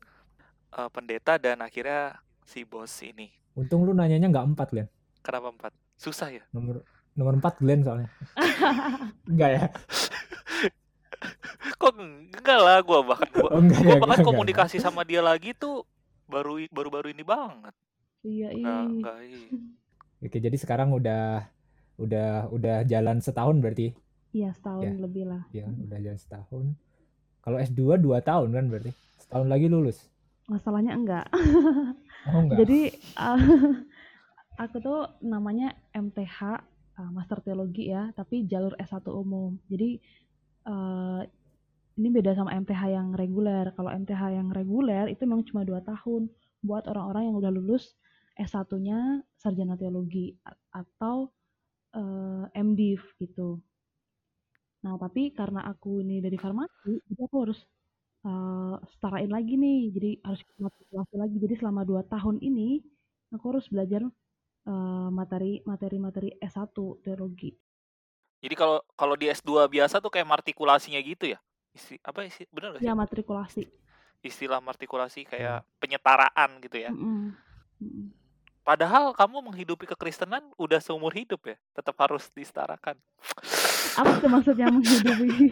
eh, 0.71 0.89
pendeta 0.93 1.35
dan 1.35 1.59
akhirnya 1.59 2.15
si 2.47 2.63
bos 2.63 2.95
ini. 3.03 3.27
Untung 3.59 3.83
lu 3.83 3.91
nanyanya 3.91 4.31
nggak 4.31 4.55
empat, 4.55 4.67
Glenn. 4.71 4.87
Kenapa 5.19 5.51
empat? 5.51 5.71
Susah 5.99 6.31
ya? 6.31 6.47
Nomor 6.55 6.87
nomor 7.13 7.33
empat 7.35 7.59
Glenn 7.59 7.83
soalnya. 7.83 8.07
Enggak 9.29 9.49
ya? 9.51 9.63
Kok 11.79 11.91
enggak 11.99 12.59
lah 12.59 12.79
gua 12.83 12.99
bahkan 13.03 13.29
gua, 13.35 13.49
Oh, 13.51 13.59
enggak 13.59 13.79
gua 13.83 13.89
ya, 13.89 13.99
bahkan 13.99 14.07
enggak, 14.07 14.19
enggak. 14.19 14.27
komunikasi 14.31 14.77
sama 14.79 15.03
dia 15.03 15.19
lagi 15.19 15.51
tuh 15.51 15.83
baru 16.27 16.63
baru-baru 16.71 17.11
ini 17.11 17.23
banget. 17.23 17.75
iya 18.23 18.47
Enggak, 18.51 18.55
ih 18.55 18.87
enggak. 18.99 19.17
iya. 19.27 19.47
Oke, 20.23 20.39
jadi 20.39 20.55
sekarang 20.55 20.89
udah 20.91 21.43
udah 21.95 22.47
udah 22.49 22.75
jalan 22.83 23.19
setahun 23.19 23.59
berarti. 23.59 23.91
iya 24.31 24.49
setahun 24.51 24.81
Ya. 24.81 24.91
lebih 24.97 25.23
lah 25.27 25.43
Ya, 25.51 25.67
kan? 25.67 25.75
udah 25.79 25.99
jalan 25.99 26.17
setahun. 26.17 26.65
Kalau 27.39 27.57
S2 27.59 27.81
dua 27.97 28.17
tahun 28.19 28.49
kan 28.49 28.65
berarti. 28.65 28.91
Setahun 29.19 29.47
lagi 29.47 29.67
lulus. 29.67 29.99
masalahnya 30.43 30.91
enggak 30.93 31.25
Oh 32.27 32.39
enggak. 32.41 32.57
jadi 32.59 32.79
eh, 32.91 33.39
aku 34.63 34.75
tuh 34.79 34.99
namanya 35.21 35.71
MTH 35.93 36.39
eh, 36.99 37.09
Master 37.09 37.39
Teologi 37.39 37.87
ya 37.87 38.11
tapi 38.11 38.43
jalur 38.43 38.75
S1 38.75 39.07
umum 39.07 39.55
jadi 39.65 40.03
eh, 40.63 41.21
ini 41.93 42.07
beda 42.09 42.35
sama 42.35 42.51
MTH 42.53 42.81
yang 42.89 43.15
reguler 43.15 43.71
kalau 43.71 43.87
MTH 43.87 44.19
yang 44.33 44.51
reguler 44.51 45.07
itu 45.07 45.23
memang 45.23 45.47
cuma 45.47 45.63
dua 45.63 45.79
tahun 45.79 46.27
buat 46.59 46.87
orang-orang 46.87 47.31
yang 47.31 47.35
udah 47.37 47.51
lulus 47.53 47.95
S1-nya 48.37 49.21
sarjana 49.37 49.75
teologi 49.77 50.33
atau 50.73 51.29
eh, 51.95 52.45
MDiv 52.57 53.01
gitu 53.21 53.61
nah 54.83 54.99
tapi 54.99 55.31
karena 55.31 55.63
aku 55.63 56.03
ini 56.03 56.19
dari 56.19 56.35
farmasi 56.35 56.99
jadi 57.07 57.21
aku 57.27 57.37
harus 57.47 57.59
eh, 58.27 58.75
setarain 58.91 59.31
lagi 59.31 59.55
nih 59.55 59.79
jadi 59.95 60.11
harus 60.27 60.41
matrikulasi 60.59 61.15
lagi 61.15 61.35
jadi 61.39 61.55
selama 61.59 61.81
dua 61.87 62.01
tahun 62.03 62.37
ini 62.43 62.83
aku 63.31 63.45
harus 63.55 63.65
belajar 63.71 64.03
eh, 64.67 65.09
materi 65.13 65.63
materi 65.63 65.97
materi 65.99 66.29
S1 66.39 66.99
teologi 67.03 67.51
Jadi 68.43 68.55
kalau 68.59 68.83
kalau 68.99 69.15
di 69.15 69.31
S2 69.31 69.71
biasa 69.71 70.03
tuh 70.03 70.11
kayak 70.11 70.27
martikulasinya 70.27 70.99
gitu 70.99 71.31
ya? 71.31 71.39
Isti, 71.71 71.95
apa 72.03 72.27
sih? 72.27 72.43
Benar 72.51 72.75
gak 72.75 72.83
sih? 72.83 72.87
ya 72.91 72.93
matrikulasi 72.93 73.63
Istilah 74.23 74.59
martikulasi 74.63 75.27
kayak 75.27 75.67
penyetaraan 75.83 76.59
gitu 76.63 76.77
ya. 76.79 76.91
Mm-mm. 76.91 77.35
Mm-mm. 77.83 78.22
Padahal 78.63 79.11
kamu 79.11 79.43
menghidupi 79.51 79.83
kekristenan 79.91 80.39
udah 80.55 80.79
seumur 80.79 81.11
hidup 81.11 81.43
ya, 81.51 81.59
tetap 81.75 81.99
harus 81.99 82.31
disetarakan. 82.31 82.95
apa 83.93 84.11
tuh 84.23 84.29
maksudnya 84.31 84.71
menghidupi? 84.71 85.51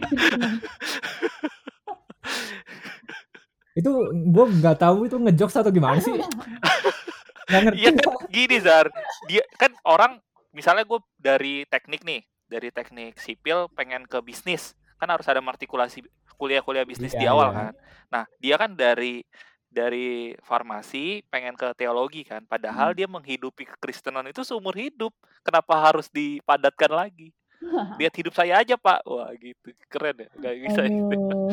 Itu 3.72 3.88
gue 4.12 4.44
nggak 4.60 4.84
tahu 4.84 5.08
itu 5.08 5.16
ngejokes 5.16 5.56
atau 5.56 5.72
gimana 5.72 5.96
sih? 5.96 6.12
Ngerti. 7.52 7.84
Iya 7.84 7.90
kan 7.96 8.14
gini 8.32 8.56
Zar, 8.64 8.86
dia 9.28 9.44
kan 9.60 9.72
orang 9.84 10.20
misalnya 10.52 10.84
gue 10.88 11.00
dari 11.20 11.64
teknik 11.68 12.04
nih, 12.04 12.20
dari 12.48 12.68
teknik 12.72 13.16
sipil 13.20 13.68
pengen 13.72 14.04
ke 14.08 14.20
bisnis, 14.24 14.72
kan 14.96 15.08
harus 15.12 15.24
ada 15.28 15.40
martikulasi 15.40 16.04
kuliah-kuliah 16.36 16.84
bisnis 16.88 17.12
di 17.12 17.24
Iya, 17.24 17.32
awal 17.32 17.48
iya. 17.52 17.56
kan. 17.56 17.72
Nah 18.12 18.22
dia 18.40 18.56
kan 18.56 18.70
dari 18.76 19.24
dari 19.72 20.08
farmasi 20.40 21.24
pengen 21.26 21.56
ke 21.56 21.72
teologi 21.72 22.22
kan, 22.22 22.44
padahal 22.44 22.92
Hmm. 22.92 22.98
dia 23.00 23.08
menghidupi 23.08 23.64
kekristenan 23.66 24.28
itu 24.28 24.44
seumur 24.44 24.76
hidup, 24.76 25.10
kenapa 25.40 25.72
harus 25.80 26.06
dipadatkan 26.06 26.92
lagi? 26.92 27.32
Lihat 27.98 28.14
hidup 28.14 28.36
saya 28.36 28.60
aja 28.60 28.76
pak, 28.76 29.00
wah 29.02 29.32
gitu, 29.34 29.72
keren 29.88 30.14
ya, 30.18 30.28
nggak 30.36 30.54
bisa 30.60 30.80
itu. 30.84 31.04
Aduh. 31.08 31.48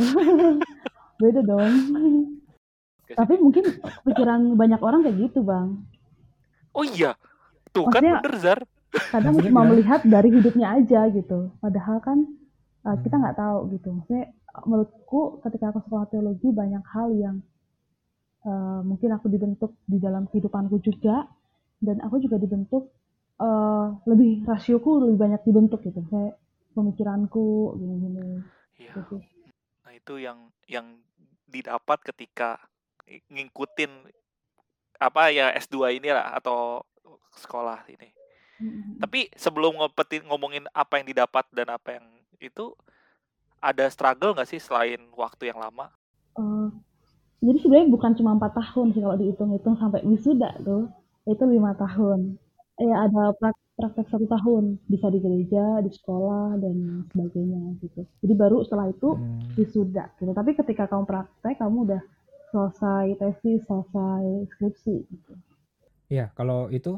beda 1.21 1.41
dong? 1.41 1.73
Tapi 3.09 3.33
mungkin 3.39 3.63
pikiran 4.05 4.53
banyak 4.53 4.79
orang 4.79 5.01
kayak 5.01 5.17
gitu, 5.17 5.41
Bang. 5.41 5.81
Oh 6.71 6.85
iya, 6.85 7.17
tuh 7.71 7.89
kan 7.89 7.99
Maksudnya- 7.99 8.21
bener 8.21 8.35
Zar. 8.37 8.59
Kadang 9.09 9.37
Maksudnya 9.37 9.49
cuma 9.53 9.61
melihat 9.65 9.99
dari 10.01 10.29
hidupnya 10.29 10.67
aja 10.75 11.09
gitu. 11.09 11.53
Padahal 11.57 11.97
kan 12.01 12.25
uh, 12.83 12.97
kita 12.99 13.15
nggak 13.15 13.37
tahu 13.37 13.57
gitu. 13.73 13.87
Maksudnya 13.91 14.25
menurutku 14.65 15.21
ketika 15.41 15.69
aku 15.69 15.79
sekolah 15.83 16.05
teologi 16.09 16.49
banyak 16.49 16.81
hal 16.89 17.09
yang 17.13 17.35
uh, 18.49 18.81
mungkin 18.81 19.13
aku 19.13 19.29
dibentuk 19.29 19.77
di 19.85 20.01
dalam 20.01 20.25
kehidupanku 20.25 20.81
juga 20.81 21.29
dan 21.77 22.01
aku 22.01 22.17
juga 22.17 22.41
dibentuk 22.41 22.89
uh, 23.37 23.93
lebih 24.09 24.43
rasioku 24.49 25.05
lebih 25.05 25.17
banyak 25.21 25.41
dibentuk 25.45 25.85
gitu. 25.85 26.01
Kayak 26.09 26.41
pemikiranku 26.73 27.77
gini-gini 27.77 28.41
Iya. 28.79 28.93
gitu. 29.03 29.21
Nah 29.85 29.91
itu 29.93 30.13
yang 30.17 30.49
yang 30.65 30.97
didapat 31.45 31.99
ketika 32.01 32.57
ngikutin 33.27 33.91
apa 34.99 35.31
ya 35.31 35.51
S2 35.55 35.99
ini 35.99 36.09
lah 36.09 36.37
atau 36.37 36.83
sekolah 37.35 37.85
ini. 37.91 38.09
Mm-mm. 38.59 38.99
Tapi 38.99 39.31
sebelum 39.35 39.79
ngopetin 39.79 40.27
ngomongin 40.27 40.67
apa 40.75 40.99
yang 40.99 41.07
didapat 41.07 41.47
dan 41.55 41.71
apa 41.71 41.99
yang 41.99 42.05
itu 42.43 42.75
ada 43.59 43.87
struggle 43.91 44.35
nggak 44.35 44.47
sih 44.47 44.59
selain 44.59 44.99
waktu 45.15 45.51
yang 45.51 45.59
lama? 45.59 45.91
Eh, 46.35 46.69
jadi 47.39 47.57
sebenarnya 47.63 47.89
bukan 47.95 48.11
cuma 48.19 48.31
empat 48.37 48.51
tahun 48.59 48.87
sih 48.93 49.01
kalau 49.03 49.17
dihitung-hitung 49.21 49.75
sampai 49.79 50.01
wisuda 50.03 50.49
tuh 50.67 50.83
itu 51.29 51.43
lima 51.55 51.71
tahun 51.77 52.19
ya 52.79 52.95
ada 53.07 53.23
prak- 53.39 53.65
praktek 53.79 54.07
satu 54.11 54.25
tahun 54.27 54.63
bisa 54.91 55.07
di 55.13 55.19
gereja 55.23 55.79
di 55.85 55.91
sekolah 55.97 56.59
dan 56.63 56.75
sebagainya 57.11 57.63
gitu 57.83 58.01
jadi 58.23 58.33
baru 58.35 58.57
setelah 58.65 58.87
itu 58.91 59.09
Hmm. 59.15 59.39
wisuda 59.59 60.05
gitu 60.19 60.31
tapi 60.35 60.51
ketika 60.59 60.83
kamu 60.91 61.03
praktek 61.07 61.55
kamu 61.59 61.77
udah 61.87 62.01
selesai 62.51 63.05
tesis 63.21 63.61
selesai 63.67 64.23
skripsi 64.55 64.95
gitu 65.07 65.33
Iya, 66.13 66.25
kalau 66.37 66.59
itu 66.77 66.89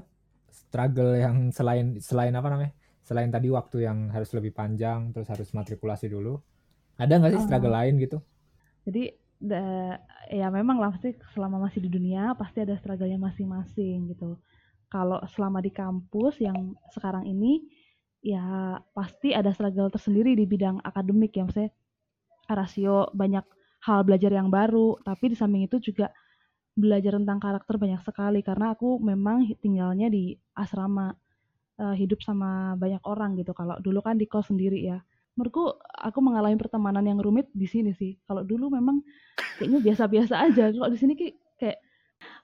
struggle 0.51 1.11
yang 1.23 1.35
selain 1.57 1.85
selain 2.09 2.33
apa 2.39 2.47
namanya? 2.51 2.71
Selain 3.07 3.29
tadi 3.35 3.47
waktu 3.57 3.77
yang 3.87 3.97
harus 4.15 4.31
lebih 4.37 4.51
panjang, 4.59 4.99
terus 5.13 5.27
harus 5.33 5.49
matrikulasi 5.57 6.07
dulu. 6.15 6.39
Ada 7.01 7.13
nggak 7.19 7.33
sih 7.35 7.41
Ah. 7.41 7.45
struggle 7.45 7.73
lain 7.79 7.95
gitu? 8.05 8.17
jadi 8.85 9.13
da- 9.41 9.99
ya 10.31 10.47
memang 10.53 10.77
lah 10.81 10.89
pasti 10.95 11.17
selama 11.35 11.57
masih 11.67 11.79
di 11.85 11.89
dunia 11.91 12.33
pasti 12.41 12.57
ada 12.63 12.75
struggle-nya 12.79 13.19
masing-masing 13.19 13.97
gitu. 14.13 14.37
Kalau 14.93 15.19
selama 15.33 15.59
di 15.63 15.71
kampus 15.73 16.39
yang 16.43 16.77
sekarang 16.95 17.25
ini 17.27 17.63
ya 18.21 18.77
pasti 18.97 19.33
ada 19.33 19.51
struggle 19.55 19.89
tersendiri 19.89 20.31
di 20.37 20.45
bidang 20.45 20.77
akademik 20.85 21.33
ya. 21.35 21.43
Maksudnya 21.47 21.71
rasio 22.51 23.09
banyak 23.15 23.45
hal 23.87 23.99
belajar 24.07 24.31
yang 24.33 24.49
baru 24.53 24.99
tapi 25.07 25.33
di 25.33 25.37
samping 25.39 25.65
itu 25.65 25.77
juga 25.81 26.11
belajar 26.77 27.17
tentang 27.19 27.39
karakter 27.41 27.75
banyak 27.81 28.01
sekali 28.07 28.41
karena 28.45 28.73
aku 28.75 28.99
memang 29.03 29.45
tinggalnya 29.63 30.07
di 30.11 30.35
asrama 30.55 31.13
eh, 31.81 31.95
hidup 32.01 32.19
sama 32.23 32.75
banyak 32.79 33.03
orang 33.07 33.37
gitu. 33.39 33.51
Kalau 33.57 33.77
dulu 33.83 33.99
kan 34.05 34.15
di 34.21 34.25
kos 34.29 34.49
sendiri 34.51 34.79
ya 34.85 34.99
menurutku 35.35 35.79
aku 35.81 36.19
mengalami 36.19 36.57
pertemanan 36.59 37.03
yang 37.07 37.19
rumit 37.19 37.47
di 37.55 37.67
sini 37.67 37.95
sih. 37.95 38.19
Kalau 38.27 38.43
dulu 38.43 38.67
memang 38.71 38.99
kayaknya 39.57 39.79
biasa-biasa 39.79 40.33
aja. 40.51 40.69
Kalau 40.71 40.91
di 40.91 40.99
sini 40.99 41.13
kayak 41.15 41.79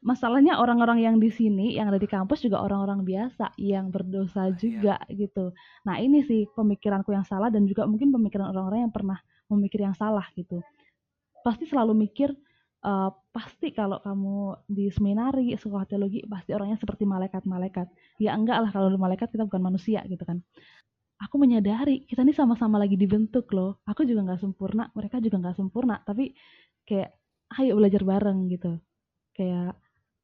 masalahnya 0.01 0.57
orang-orang 0.57 1.03
yang 1.03 1.15
di 1.21 1.29
sini 1.29 1.77
yang 1.77 1.91
ada 1.91 1.99
di 2.01 2.09
kampus 2.09 2.45
juga 2.45 2.63
orang-orang 2.63 3.03
biasa 3.03 3.53
yang 3.59 3.91
berdosa 3.91 4.49
juga 4.55 4.97
gitu. 5.11 5.51
Nah 5.85 5.99
ini 5.99 6.23
sih 6.25 6.47
pemikiranku 6.55 7.13
yang 7.13 7.27
salah 7.27 7.51
dan 7.51 7.67
juga 7.67 7.85
mungkin 7.85 8.09
pemikiran 8.13 8.55
orang-orang 8.55 8.89
yang 8.89 8.93
pernah 8.93 9.19
memikir 9.51 9.83
yang 9.83 9.93
salah 9.93 10.25
gitu. 10.33 10.63
Pasti 11.43 11.67
selalu 11.67 11.93
mikir 12.07 12.31
eh, 12.81 13.09
pasti 13.35 13.75
kalau 13.75 13.99
kamu 14.01 14.65
di 14.65 14.89
seminari 14.89 15.53
sekolah 15.53 15.85
teologi 15.85 16.23
pasti 16.25 16.55
orangnya 16.55 16.79
seperti 16.79 17.03
malaikat-malaikat. 17.03 17.87
Ya 18.23 18.33
enggak 18.33 18.63
lah 18.63 18.69
kalau 18.71 18.89
malaikat 18.95 19.29
kita 19.29 19.43
bukan 19.45 19.61
manusia 19.61 20.01
gitu 20.07 20.23
kan 20.23 20.41
aku 21.17 21.35
menyadari 21.41 22.05
kita 22.05 22.21
ini 22.25 22.33
sama-sama 22.35 22.77
lagi 22.81 22.95
dibentuk 22.99 23.49
loh. 23.53 23.81
Aku 23.89 24.05
juga 24.05 24.21
nggak 24.25 24.41
sempurna 24.43 24.89
mereka 24.93 25.17
juga 25.23 25.37
nggak 25.41 25.57
sempurna. 25.57 25.95
Tapi 26.05 26.33
kayak 26.87 27.09
ayo 27.61 27.73
belajar 27.79 28.03
bareng 28.05 28.39
gitu. 28.53 28.71
Kayak 29.37 29.77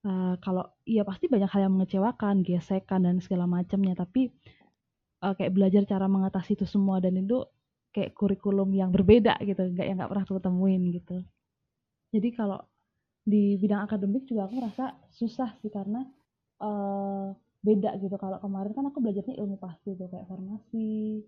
eh, 0.05 0.35
kalau 0.43 0.65
iya 0.85 1.03
pasti 1.07 1.25
banyak 1.31 1.49
hal 1.51 1.61
yang 1.69 1.73
mengecewakan 1.77 2.35
gesekan 2.45 3.01
dan 3.05 3.17
segala 3.23 3.45
macamnya. 3.49 3.93
Tapi 3.97 4.29
eh, 5.25 5.33
kayak 5.37 5.53
belajar 5.55 5.83
cara 5.89 6.05
mengatasi 6.09 6.57
itu 6.57 6.65
semua 6.69 7.01
dan 7.03 7.17
itu 7.17 7.41
kayak 7.93 8.17
kurikulum 8.17 8.73
yang 8.73 8.89
berbeda 8.89 9.37
gitu 9.45 9.69
nggak 9.69 9.85
yang 9.85 9.97
nggak 10.01 10.09
pernah 10.11 10.25
aku 10.25 10.41
temuin 10.41 10.83
gitu. 10.93 11.21
Jadi 12.13 12.29
kalau 12.37 12.59
di 13.23 13.55
bidang 13.61 13.87
akademik 13.87 14.27
juga 14.29 14.47
aku 14.47 14.59
merasa 14.59 14.93
susah 15.13 15.55
sih 15.61 15.71
karena 15.71 16.03
eh, 16.61 17.27
beda 17.63 17.95
gitu. 17.97 18.15
Kalau 18.19 18.37
kemarin 18.43 18.71
kan 18.75 18.85
aku 18.91 18.99
belajarnya 18.99 19.39
ilmu 19.39 19.55
pasti 19.57 19.95
tuh 19.95 20.11
kayak 20.11 20.27
farmasi 20.27 21.23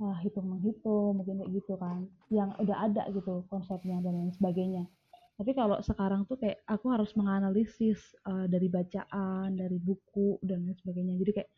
ah, 0.00 0.16
hitung 0.24 0.48
menghitung 0.48 1.20
mungkin 1.20 1.44
kayak 1.44 1.52
gitu 1.52 1.76
kan. 1.76 2.08
Yang 2.32 2.50
udah 2.64 2.76
ada 2.88 3.02
gitu 3.12 3.44
konsepnya 3.52 4.00
dan 4.00 4.16
lain 4.16 4.32
sebagainya. 4.32 4.88
Tapi 5.34 5.50
kalau 5.52 5.78
sekarang 5.84 6.24
tuh 6.24 6.40
kayak 6.40 6.64
aku 6.64 6.88
harus 6.88 7.12
menganalisis 7.14 8.00
eh, 8.24 8.46
dari 8.48 8.66
bacaan 8.72 9.54
dari 9.54 9.76
buku 9.76 10.40
dan 10.40 10.64
lain 10.64 10.76
sebagainya. 10.80 11.14
Jadi 11.20 11.32
kayak 11.36 11.50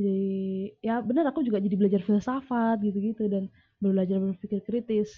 jadi 0.00 0.32
ya 0.80 1.04
benar 1.04 1.28
aku 1.28 1.44
juga 1.44 1.60
jadi 1.60 1.76
belajar 1.76 2.00
filsafat 2.00 2.80
gitu-gitu 2.80 3.28
dan 3.28 3.52
belajar 3.78 4.18
berpikir 4.18 4.64
kritis. 4.64 5.12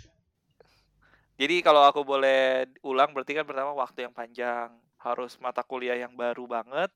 Jadi 1.38 1.62
kalau 1.64 1.86
aku 1.86 2.04
boleh 2.04 2.68
ulang 2.84 3.14
berarti 3.14 3.32
kan 3.34 3.46
pertama 3.46 3.72
waktu 3.74 4.04
yang 4.06 4.14
panjang, 4.14 4.74
harus 5.02 5.34
mata 5.42 5.62
kuliah 5.66 5.98
yang 5.98 6.14
baru 6.14 6.46
banget 6.46 6.90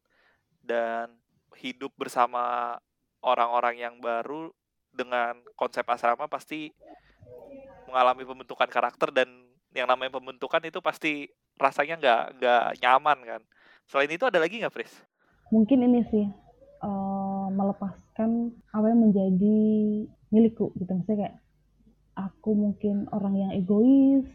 dan 0.66 1.14
hidup 1.56 1.94
bersama 1.96 2.76
orang-orang 3.24 3.80
yang 3.80 3.94
baru 4.02 4.52
dengan 4.92 5.38
konsep 5.56 5.86
asrama 5.88 6.28
pasti 6.28 6.74
mengalami 7.88 8.26
pembentukan 8.26 8.68
karakter 8.68 9.14
dan 9.14 9.28
yang 9.72 9.88
namanya 9.88 10.18
pembentukan 10.18 10.60
itu 10.66 10.82
pasti 10.82 11.30
rasanya 11.56 11.96
nggak 11.96 12.22
nggak 12.42 12.64
nyaman 12.82 13.18
kan. 13.24 13.42
Selain 13.86 14.10
itu 14.10 14.26
ada 14.26 14.42
lagi 14.42 14.58
nggak, 14.58 14.74
Pris? 14.74 14.92
mungkin 15.50 15.78
ini 15.86 16.00
sih 16.10 16.26
eh, 16.82 17.46
melepaskan 17.54 18.50
apa 18.74 18.86
yang 18.90 19.00
menjadi 19.10 19.58
milikku 20.34 20.74
gitu 20.74 20.90
maksudnya 20.90 21.18
kayak 21.26 21.36
aku 22.18 22.50
mungkin 22.56 23.06
orang 23.14 23.34
yang 23.38 23.50
egois 23.54 24.26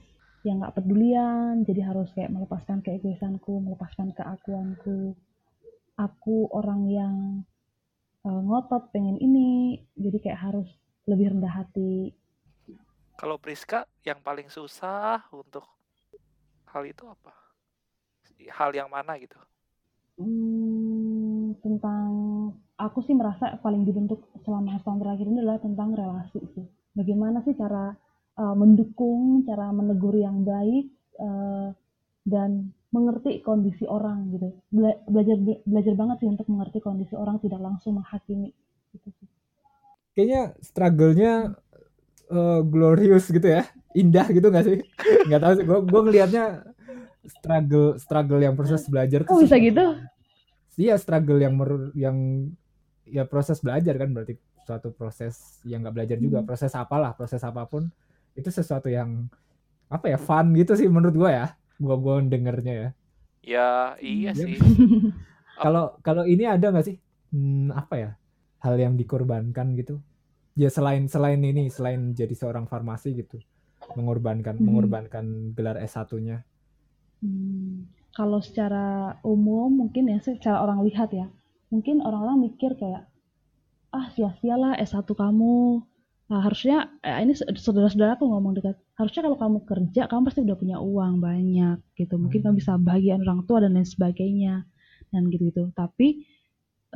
yang 0.47 0.63
nggak 0.63 0.75
pedulian 0.79 1.67
jadi 1.67 1.91
harus 1.91 2.09
kayak 2.15 2.31
melepaskan 2.31 2.79
keegoisanku 2.81 3.59
melepaskan 3.61 4.15
keakuanku 4.15 5.13
aku 6.01 6.49
orang 6.49 6.81
yang 6.89 7.15
eh, 8.25 8.41
ngotot 8.41 8.89
pengen 8.89 9.21
ini 9.21 9.77
jadi 9.93 10.17
kayak 10.17 10.41
harus 10.51 10.69
lebih 11.05 11.37
rendah 11.37 11.53
hati 11.61 12.13
Kalau 13.19 13.37
Priska 13.37 13.85
yang 14.01 14.17
paling 14.25 14.49
susah 14.49 15.21
untuk 15.29 15.61
hal 16.73 16.81
itu 16.89 17.05
apa? 17.05 17.29
Hal 18.49 18.73
yang 18.73 18.89
mana 18.89 19.13
gitu? 19.21 19.37
Hmm, 20.17 21.53
tentang 21.61 22.09
aku 22.81 23.05
sih 23.05 23.13
merasa 23.13 23.61
paling 23.61 23.85
dibentuk 23.85 24.25
selama 24.41 24.81
setahun 24.81 25.05
terakhir 25.05 25.25
ini 25.29 25.37
adalah 25.37 25.61
tentang 25.61 25.93
relasi 25.93 26.41
sih. 26.57 26.65
Bagaimana 26.97 27.45
sih 27.45 27.53
cara 27.53 27.93
uh, 28.41 28.55
mendukung, 28.57 29.45
cara 29.45 29.69
menegur 29.69 30.17
yang 30.17 30.41
baik 30.41 30.89
uh, 31.21 31.69
dan 32.25 32.73
mengerti 32.95 33.31
kondisi 33.47 33.85
orang 33.87 34.17
gitu. 34.35 34.47
Bela- 34.75 34.99
belajar 35.07 35.37
belajar 35.63 35.93
banget 35.95 36.17
sih 36.23 36.29
untuk 36.33 36.47
mengerti 36.51 36.79
kondisi 36.83 37.13
orang 37.15 37.37
tidak 37.43 37.59
langsung 37.63 37.93
menghakimi 37.99 38.49
gitu 38.93 39.09
sih. 39.17 39.27
Kayaknya 40.15 40.41
struggle-nya 40.59 41.33
eh, 42.31 42.61
glorious 42.67 43.25
gitu 43.31 43.47
ya. 43.47 43.63
Indah 43.95 44.27
gitu 44.31 44.47
nggak 44.51 44.65
sih? 44.67 44.77
Nggak 45.27 45.41
tahu 45.43 45.53
sih. 45.59 45.65
Gue 45.67 45.79
gue 45.83 46.01
ngelihatnya 46.07 46.45
struggle 47.27 47.87
struggle 48.01 48.41
yang 48.41 48.55
proses 48.59 48.83
belajar 48.87 49.21
Kok 49.23 49.29
tuh 49.29 49.43
bisa 49.45 49.57
gitu? 49.61 49.85
Iya 50.79 50.95
struggle 50.97 51.39
yang 51.39 51.53
mer- 51.59 51.93
yang 51.95 52.17
ya 53.05 53.23
proses 53.27 53.59
belajar 53.59 53.95
kan 53.99 54.09
berarti 54.15 54.39
suatu 54.63 54.93
proses 54.95 55.59
yang 55.67 55.83
nggak 55.83 55.95
belajar 55.95 56.17
juga 56.21 56.39
Hmm. 56.41 56.47
proses 56.47 56.71
apalah 56.77 57.11
proses 57.17 57.41
apa 57.43 57.65
pun 57.67 57.89
itu 58.37 58.47
sesuatu 58.47 58.87
yang 58.87 59.27
apa 59.91 60.07
ya 60.07 60.17
fun 60.21 60.55
gitu 60.55 60.73
sih 60.79 60.87
menurut 60.87 61.15
gua 61.17 61.31
ya 61.31 61.45
gua 61.83 61.95
gua 62.03 62.15
dengernya 62.33 62.73
ya. 62.83 62.89
Ya 63.53 63.67
iya 64.01 64.31
Iya. 64.33 64.45
sih. 64.45 64.57
kalau 65.63 65.83
kalau 66.05 66.23
ini 66.33 66.43
ada 66.53 66.65
nggak 66.71 66.85
sih? 66.89 66.97
Hmm, 67.33 67.69
apa 67.81 67.95
ya? 68.03 68.09
Hal 68.63 68.75
yang 68.83 68.93
dikorbankan 69.01 69.67
gitu. 69.79 69.95
Ya 70.61 70.69
selain 70.75 71.03
selain 71.13 71.41
ini 71.51 71.63
selain 71.77 72.01
jadi 72.19 72.33
seorang 72.41 72.65
farmasi 72.71 73.09
gitu. 73.21 73.37
Mengorbankan 73.97 74.55
Hmm. 74.57 74.65
mengorbankan 74.67 75.25
gelar 75.57 75.77
S1-nya 75.81 76.37
Hmm, 77.21 77.85
kalau 78.17 78.39
secara 78.41 78.85
umum 79.21 79.69
mungkin 79.85 80.09
ya 80.09 80.17
secara 80.27 80.57
orang 80.65 80.81
lihat 80.87 81.09
ya. 81.13 81.27
Mungkin 81.71 82.01
orang-orang 82.07 82.49
mikir 82.49 82.71
kayak 82.81 83.03
ah 83.97 84.07
sia-sialah 84.15 84.73
S1 84.79 85.13
kamu. 85.15 85.83
Nah, 86.31 86.39
harusnya 86.45 86.77
eh, 87.03 87.17
ini 87.23 87.33
saudara-saudaraku 87.37 88.23
ngomong 88.31 88.53
dekat 88.57 88.77
harusnya 89.01 89.21
kalau 89.25 89.37
kamu 89.43 89.59
kerja 89.71 90.01
kamu 90.09 90.21
pasti 90.27 90.39
udah 90.47 90.57
punya 90.63 90.77
uang 90.91 91.13
banyak 91.27 91.77
gitu 91.99 92.15
mungkin 92.23 92.39
kamu 92.45 92.55
bisa 92.61 92.73
bahagian 92.87 93.19
orang 93.25 93.41
tua 93.49 93.57
dan 93.65 93.73
lain 93.77 93.87
sebagainya 93.95 94.55
dan 95.11 95.21
gitu-gitu 95.33 95.63
tapi 95.81 96.07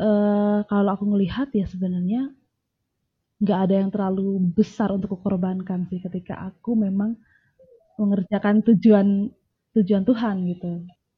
eh 0.06 0.60
kalau 0.72 0.89
aku 0.96 1.06
ngelihat 1.12 1.48
ya 1.60 1.65
sebenarnya 1.74 2.22
nggak 3.44 3.60
ada 3.65 3.76
yang 3.82 3.89
terlalu 3.96 4.28
besar 4.58 4.89
untuk 4.98 5.10
kukorbankan 5.15 5.80
sih 5.89 6.00
ketika 6.06 6.34
aku 6.50 6.72
memang 6.86 7.12
mengerjakan 8.02 8.56
tujuan 8.68 9.08
tujuan 9.76 10.04
Tuhan 10.10 10.36
gitu 10.52 10.72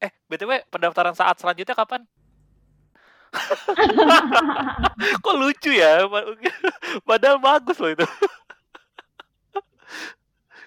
Eh, 0.06 0.10
BTW 0.30 0.52
pendaftaran 0.72 1.14
saat 1.14 1.36
selanjutnya 1.42 1.74
kapan? 1.78 2.02
Kok 5.24 5.36
lucu 5.38 5.70
ya? 5.74 6.06
Pa- 6.08 6.26
Padahal 7.08 7.38
bagus 7.40 7.76
loh 7.80 7.90
itu. 7.92 8.06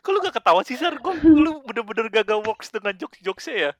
Kok 0.01 0.09
lu 0.09 0.19
gak 0.25 0.35
ketawa 0.41 0.61
sih, 0.65 0.77
Sar? 0.77 0.97
Kok 0.97 1.21
lu 1.21 1.61
bener-bener 1.61 2.09
gagal 2.09 2.41
works 2.41 2.73
dengan 2.73 2.97
jokes-jokesnya 2.97 3.55
ya? 3.55 3.71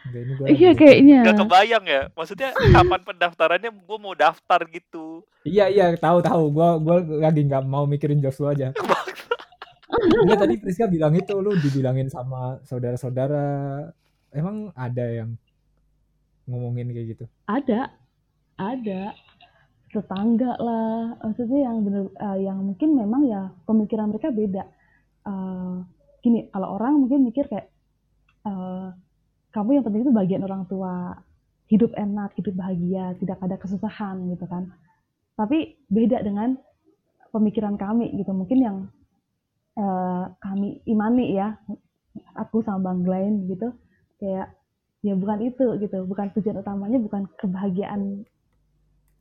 Gua 0.00 0.48
iya 0.52 0.76
kayaknya 0.76 1.24
Gak 1.24 1.44
kebayang 1.44 1.84
ya? 1.84 2.02
Maksudnya 2.12 2.52
kapan 2.52 3.00
pendaftarannya 3.04 3.70
gue 3.72 3.98
mau 4.00 4.12
daftar 4.16 4.64
gitu. 4.68 5.24
Iya 5.44 5.68
iya 5.68 5.86
tahu 5.96 6.20
tahu. 6.24 6.52
Gua 6.52 6.76
gua 6.80 7.00
lagi 7.00 7.44
nggak 7.44 7.64
mau 7.64 7.84
mikirin 7.84 8.20
jokes 8.20 8.40
lu 8.40 8.52
aja. 8.52 8.72
Enggak 10.24 10.38
tadi 10.44 10.54
Priska 10.60 10.88
bilang 10.88 11.12
itu 11.16 11.36
lu 11.36 11.52
dibilangin 11.56 12.08
sama 12.08 12.60
saudara-saudara. 12.64 13.88
Emang 14.32 14.72
ada 14.76 15.04
yang 15.04 15.36
ngomongin 16.48 16.90
kayak 16.90 17.06
gitu? 17.14 17.24
ada 17.46 17.90
ada 18.58 19.14
tetangga 19.90 20.54
lah. 20.58 21.18
Maksudnya 21.18 21.60
yang 21.70 21.76
bener 21.82 22.02
eh, 22.14 22.38
yang 22.46 22.58
mungkin 22.62 22.88
memang 22.94 23.22
ya 23.26 23.50
pemikiran 23.66 24.10
mereka 24.10 24.30
beda. 24.30 24.62
Eh, 25.26 25.74
gini 26.22 26.46
kalau 26.54 26.78
orang 26.78 27.06
mungkin 27.06 27.26
mikir 27.26 27.50
kayak 27.50 27.68
eh, 28.46 28.88
kamu 29.50 29.70
yang 29.78 29.84
penting 29.84 30.02
itu 30.06 30.14
bagian 30.14 30.42
orang 30.46 30.64
tua. 30.70 31.14
Hidup 31.70 31.94
enak 31.94 32.34
hidup 32.34 32.58
bahagia 32.58 33.14
tidak 33.22 33.38
ada 33.38 33.54
kesusahan 33.54 34.26
gitu 34.34 34.42
kan. 34.50 34.74
Tapi 35.38 35.78
beda 35.86 36.18
dengan 36.22 36.58
pemikiran 37.30 37.78
kami 37.78 38.10
gitu. 38.14 38.30
Mungkin 38.34 38.58
yang 38.58 38.76
eh, 39.78 40.24
kami 40.38 40.82
imani 40.86 41.34
ya 41.34 41.54
aku 42.34 42.62
sama 42.66 42.90
Bang 42.90 43.06
Glenn 43.06 43.46
gitu 43.46 43.70
kayak 44.22 44.54
ya 45.02 45.14
bukan 45.18 45.38
itu 45.46 45.66
gitu. 45.82 46.06
Bukan 46.06 46.30
tujuan 46.38 46.62
utamanya 46.62 46.98
bukan 47.02 47.26
kebahagiaan 47.38 48.26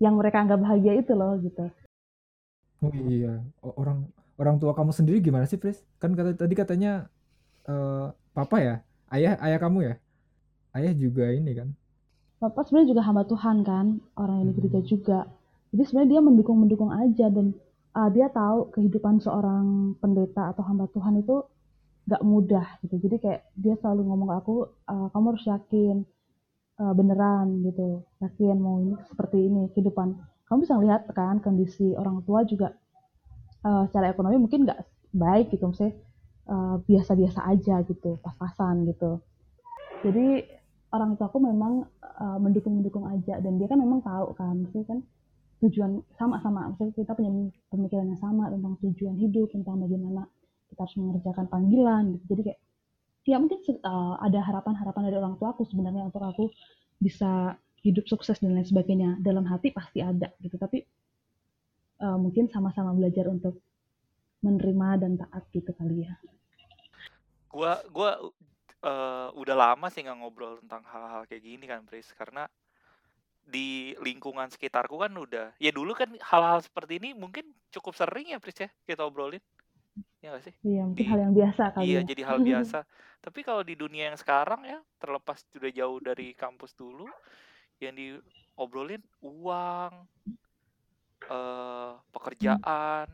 yang 0.03 0.13
mereka 0.19 0.37
anggap 0.43 0.59
bahagia 0.65 0.93
itu 1.01 1.13
loh 1.19 1.33
gitu 1.45 1.65
Oh 2.83 2.91
iya, 2.95 3.43
orang 3.81 3.99
orang 4.41 4.55
tua 4.61 4.71
kamu 4.77 4.91
sendiri 4.95 5.17
gimana 5.19 5.45
sih, 5.49 5.59
Pris? 5.61 5.77
Kan 6.01 6.11
kata 6.17 6.31
tadi 6.41 6.53
katanya 6.61 6.91
eh 7.71 8.07
papa 8.35 8.57
ya, 8.67 8.75
ayah 9.15 9.33
ayah 9.45 9.59
kamu 9.63 9.79
ya, 9.89 9.93
ayah 10.77 10.93
juga 11.03 11.25
ini 11.39 11.51
kan. 11.59 11.69
Bapak 12.39 12.63
sebenarnya 12.67 12.91
juga 12.95 13.03
hamba 13.07 13.23
Tuhan 13.27 13.57
kan 13.67 13.85
orang 14.15 14.35
yang 14.39 14.47
di 14.49 14.53
Hmm. 14.53 14.59
gereja 14.59 14.81
juga 14.93 15.19
jadi 15.75 15.83
sebenarnya 15.85 16.11
dia 16.13 16.21
mendukung 16.27 16.57
mendukung 16.63 16.91
aja 17.03 17.27
dan 17.35 17.47
uh, 17.99 18.09
dia 18.15 18.27
tahu 18.31 18.71
kehidupan 18.75 19.19
seorang 19.25 19.93
pendeta 20.01 20.49
atau 20.51 20.63
hamba 20.65 20.85
Tuhan 20.95 21.19
itu 21.21 21.35
gak 22.09 22.23
mudah 22.25 22.65
gitu 22.81 22.95
jadi 23.05 23.15
kayak 23.23 23.41
dia 23.53 23.75
selalu 23.83 24.01
ngomong 24.07 24.27
ke 24.31 24.35
aku 24.41 24.55
uh, 24.89 25.07
kamu 25.13 25.25
harus 25.35 25.45
yakin 25.45 25.95
uh, 26.79 26.93
beneran 26.95 27.61
gitu. 27.67 28.07
Yakin 28.23 28.57
mau 28.57 28.79
ini 28.79 28.95
seperti 29.05 29.37
ini 29.45 29.67
kehidupan. 29.75 30.15
Kamu 30.47 30.65
bisa 30.65 30.75
lihat 30.81 31.05
kan 31.13 31.37
kondisi 31.43 31.93
orang 31.93 32.25
tua 32.25 32.41
juga 32.47 32.73
uh, 33.67 33.85
secara 33.91 34.09
ekonomi 34.09 34.41
mungkin 34.41 34.65
gak 34.65 34.81
baik 35.13 35.53
gitu 35.53 35.69
misalnya 35.69 35.93
uh, 36.49 36.75
biasa-biasa 36.81 37.39
aja 37.45 37.75
gitu 37.85 38.17
pas-pasan 38.23 38.89
gitu. 38.89 39.21
Jadi 40.01 40.41
orang 40.89 41.19
tua 41.19 41.29
aku 41.29 41.37
memang 41.37 41.85
uh, 42.01 42.37
mendukung-mendukung 42.41 43.05
aja 43.05 43.37
dan 43.37 43.61
dia 43.61 43.67
kan 43.69 43.77
memang 43.77 44.01
tahu 44.01 44.33
kan 44.33 44.57
maksudnya 44.57 44.87
kan 44.89 44.99
tujuan 45.59 46.01
sama-sama 46.15 46.71
maksudnya 46.71 47.03
kita 47.03 47.11
punya 47.13 47.51
pemikiran 47.67 48.07
yang 48.07 48.21
sama 48.23 48.47
tentang 48.47 48.79
tujuan 48.79 49.15
hidup 49.19 49.51
tentang 49.51 49.75
bagaimana 49.83 50.23
kita 50.71 50.81
harus 50.87 50.95
mengerjakan 50.97 51.45
panggilan 51.51 52.03
gitu. 52.15 52.23
Jadi 52.33 52.41
kayak 52.49 52.59
ya 53.29 53.37
mungkin 53.37 53.61
uh, 53.85 54.17
ada 54.17 54.41
harapan-harapan 54.41 55.01
dari 55.05 55.17
orang 55.21 55.37
tua 55.37 55.53
aku 55.53 55.69
sebenarnya 55.69 56.09
untuk 56.09 56.25
aku 56.25 56.49
bisa 56.97 57.53
hidup 57.85 58.09
sukses 58.09 58.41
dan 58.41 58.57
lain 58.57 58.65
sebagainya 58.65 59.21
dalam 59.21 59.45
hati 59.45 59.69
pasti 59.69 60.01
ada 60.01 60.33
gitu 60.41 60.57
tapi 60.57 60.83
uh, 62.01 62.17
mungkin 62.17 62.49
sama-sama 62.49 62.91
belajar 62.97 63.29
untuk 63.29 63.61
menerima 64.41 65.05
dan 65.05 65.11
taat 65.19 65.43
gitu 65.53 65.71
kali 65.77 66.09
ya 66.09 66.15
Gua 67.49 67.81
gua 67.89 68.11
eh, 68.85 69.27
udah 69.33 69.55
lama 69.57 69.89
sih 69.89 70.05
nggak 70.05 70.17
ngobrol 70.21 70.61
tentang 70.61 70.85
hal-hal 70.85 71.25
kayak 71.25 71.43
gini 71.43 71.65
kan, 71.65 71.81
Pris. 71.83 72.13
Karena 72.13 72.45
di 73.49 73.97
lingkungan 73.97 74.45
sekitarku 74.53 74.93
kan 75.01 75.09
udah 75.09 75.57
ya 75.57 75.73
dulu 75.73 75.97
kan 75.97 76.13
hal-hal 76.21 76.61
seperti 76.61 77.01
ini 77.01 77.17
mungkin 77.17 77.49
cukup 77.73 77.97
sering 77.97 78.29
ya 78.29 78.37
Pris 78.37 78.61
ya 78.61 78.69
kita 78.85 79.01
obrolin. 79.01 79.41
Ya 80.19 80.35
gak 80.35 80.43
sih? 80.43 80.53
iya 80.67 80.81
mungkin 80.83 81.05
Di- 81.05 81.09
hal 81.09 81.19
yang 81.23 81.33
biasa 81.35 81.63
kali 81.71 81.83
Iya, 81.87 81.99
ya 82.03 82.09
jadi 82.11 82.21
hal 82.27 82.39
biasa. 82.49 82.79
Tapi 83.23 83.39
kalau 83.43 83.63
di 83.63 83.75
dunia 83.75 84.11
yang 84.11 84.17
sekarang 84.19 84.61
ya, 84.67 84.79
terlepas 84.99 85.43
sudah 85.51 85.71
jauh 85.71 85.99
dari 86.03 86.35
kampus 86.35 86.75
dulu, 86.75 87.07
yang 87.79 87.95
diobrolin 87.95 88.99
uang, 89.23 89.93
eh, 91.29 91.91
pekerjaan, 92.11 93.07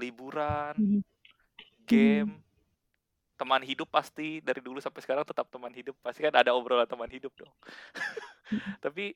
liburan, 0.00 0.74
Mhm. 0.80 1.00
game, 1.84 2.32
teman 3.36 3.62
hidup 3.66 3.90
pasti 3.90 4.40
dari 4.40 4.62
dulu 4.62 4.78
sampai 4.80 5.00
sekarang 5.04 5.24
tetap 5.26 5.46
teman 5.52 5.72
hidup. 5.74 5.94
Pasti 6.00 6.22
kan 6.24 6.32
ada 6.32 6.54
obrolan 6.56 6.88
teman 6.88 7.10
hidup 7.10 7.34
dong. 7.36 7.52
Tapi 8.84 9.12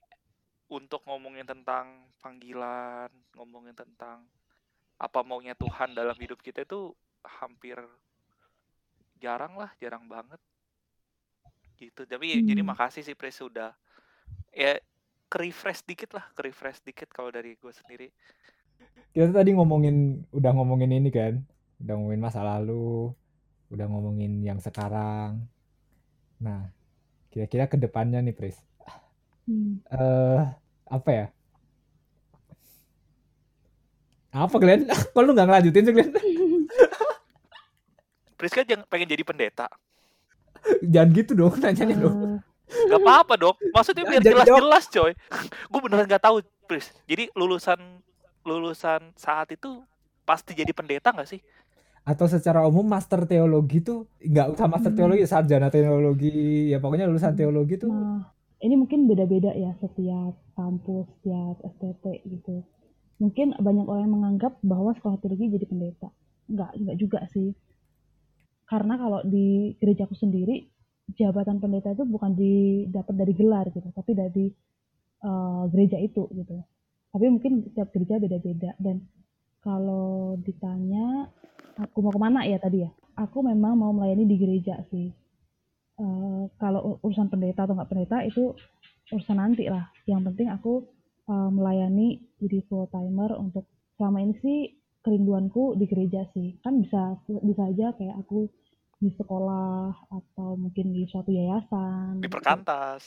untuk 0.69 1.01
ngomongin 1.09 1.47
tentang 1.49 2.09
panggilan, 2.21 3.09
ngomongin 3.37 3.73
tentang 3.73 4.25
apa 4.99 5.23
maunya 5.23 5.55
Tuhan 5.55 5.95
dalam 5.95 6.19
hidup 6.19 6.43
kita 6.43 6.67
itu 6.67 6.91
hampir 7.23 7.79
jarang 9.23 9.55
lah, 9.55 9.71
jarang 9.79 10.07
banget. 10.11 10.39
Gitu. 11.79 12.03
Tapi 12.03 12.43
jadi 12.43 12.63
Hmm. 12.63 12.75
makasih 12.75 13.07
sih 13.07 13.15
Pres 13.15 13.39
sudah 13.39 13.71
ya 14.51 14.79
ke-refresh 15.31 15.87
dikit 15.87 16.11
lah, 16.19 16.27
ke-refresh 16.35 16.83
dikit 16.83 17.07
kalau 17.15 17.31
dari 17.31 17.55
gue 17.55 17.73
sendiri. 17.73 18.09
Kita 19.15 19.31
tadi 19.31 19.55
ngomongin 19.55 20.27
udah 20.35 20.51
ngomongin 20.55 20.91
ini 20.95 21.11
kan, 21.15 21.39
udah 21.79 21.95
ngomongin 21.95 22.23
masa 22.23 22.43
lalu, 22.43 23.15
udah 23.71 23.87
ngomongin 23.87 24.43
yang 24.43 24.59
sekarang. 24.59 25.47
Nah, 26.43 26.71
kira-kira 27.31 27.67
ke 27.71 27.77
depannya 27.77 28.23
nih, 28.23 28.35
Pris. 28.35 28.57
Hmm. 29.47 29.81
Eh, 29.91 30.41
apa 30.89 31.11
ya? 31.13 31.27
Apa 34.39 34.55
Glenn? 34.57 34.87
Kok 35.13 35.19
lu 35.19 35.35
nggak 35.35 35.47
ngelanjutin 35.47 35.83
sih 35.83 35.93
Glenn? 35.93 36.13
Priska 38.39 38.63
jangan 38.63 38.87
pengen 38.87 39.09
jadi 39.11 39.23
pendeta. 39.23 39.67
Jangan 40.81 41.09
gitu 41.11 41.33
dong, 41.35 41.55
nanyanya 41.63 41.97
dong. 41.99 42.39
Eh, 42.69 42.87
Gak 42.87 43.01
apa-apa 43.01 43.35
dong. 43.35 43.57
Maksudnya 43.73 44.05
biar 44.05 44.23
jelas-jelas 44.23 44.85
coy. 44.87 45.13
gue 45.65 45.81
beneran 45.81 46.07
gak 46.07 46.23
tahu 46.23 46.45
Pris. 46.69 46.93
Jadi 47.09 47.33
lulusan 47.33 47.79
lulusan 48.45 49.11
saat 49.15 49.49
itu 49.51 49.83
pasti 50.23 50.53
jadi 50.53 50.71
pendeta 50.71 51.11
gak 51.11 51.27
sih? 51.27 51.41
Atau 52.05 52.25
secara 52.25 52.63
umum 52.63 52.85
master 52.85 53.25
teologi 53.25 53.81
tuh 53.81 54.05
nggak 54.19 54.57
usah 54.57 54.65
master 54.65 54.89
Hmm. 54.89 54.97
teologi, 54.97 55.23
sarjana 55.25 55.69
teologi, 55.69 56.69
ya 56.69 56.79
pokoknya 56.79 57.05
lulusan 57.05 57.35
teologi 57.35 57.77
tuh 57.77 57.89
Nah, 57.89 58.33
ini 58.59 58.75
mungkin 58.77 59.05
beda-beda 59.05 59.53
ya 59.53 59.73
setiap 59.77 60.33
kampus, 60.55 61.05
setiap 61.21 61.57
STT 61.61 62.05
gitu. 62.25 62.65
Mungkin 63.19 63.59
banyak 63.59 63.87
orang 63.87 64.03
yang 64.07 64.15
menganggap 64.15 64.53
bahwa 64.63 64.95
sekolah 64.95 65.19
teologi 65.19 65.51
jadi 65.51 65.67
pendeta. 65.67 66.09
Enggak, 66.47 66.71
enggak 66.79 66.97
juga 66.97 67.21
sih. 67.35 67.51
Karena 68.69 68.95
kalau 68.95 69.21
di 69.27 69.75
gerejaku 69.81 70.15
sendiri, 70.15 70.71
jabatan 71.19 71.59
pendeta 71.59 71.97
itu 71.97 72.05
bukan 72.05 72.37
didapat 72.37 73.15
dari 73.17 73.33
gelar 73.35 73.67
gitu, 73.75 73.89
tapi 73.91 74.13
dari 74.15 74.47
eh, 75.25 75.63
gereja 75.73 75.99
itu 75.99 76.31
gitu. 76.31 76.63
Tapi 77.11 77.25
mungkin 77.33 77.65
setiap 77.67 77.91
gereja 77.91 78.21
beda-beda. 78.23 78.77
Dan 78.79 79.03
kalau 79.65 80.39
ditanya 80.39 81.27
aku 81.81 81.99
mau 82.05 82.13
ke 82.15 82.21
mana 82.21 82.47
ya 82.47 82.61
tadi 82.63 82.87
ya, 82.87 82.91
aku 83.19 83.43
memang 83.43 83.75
mau 83.75 83.91
melayani 83.91 84.29
di 84.29 84.37
gereja 84.39 84.79
sih. 84.93 85.11
Eh, 85.99 86.43
kalau 86.61 87.03
urusan 87.03 87.27
pendeta 87.27 87.67
atau 87.67 87.75
nggak 87.75 87.91
pendeta 87.91 88.23
itu 88.23 88.55
urusan 89.11 89.43
nanti 89.43 89.67
lah. 89.67 89.91
Yang 90.07 90.31
penting 90.31 90.49
aku 90.55 90.87
eh, 91.29 91.51
melayani 91.53 92.19
jadi 92.41 92.65
full 92.67 92.89
timer 92.89 93.37
untuk 93.37 93.69
selama 94.01 94.25
ini 94.25 94.35
sih 94.41 94.59
kerinduanku 95.05 95.77
di 95.79 95.85
gereja 95.87 96.27
sih. 96.33 96.57
Kan 96.65 96.83
bisa 96.83 97.21
bisa 97.25 97.63
aja 97.69 97.95
kayak 97.95 98.17
aku 98.25 98.49
di 98.99 99.15
sekolah 99.15 99.95
atau 100.11 100.59
mungkin 100.59 100.91
di 100.91 101.07
suatu 101.07 101.31
yayasan. 101.31 102.19
Di 102.19 102.27
gitu. 102.27 102.35
perkantas. 102.35 103.07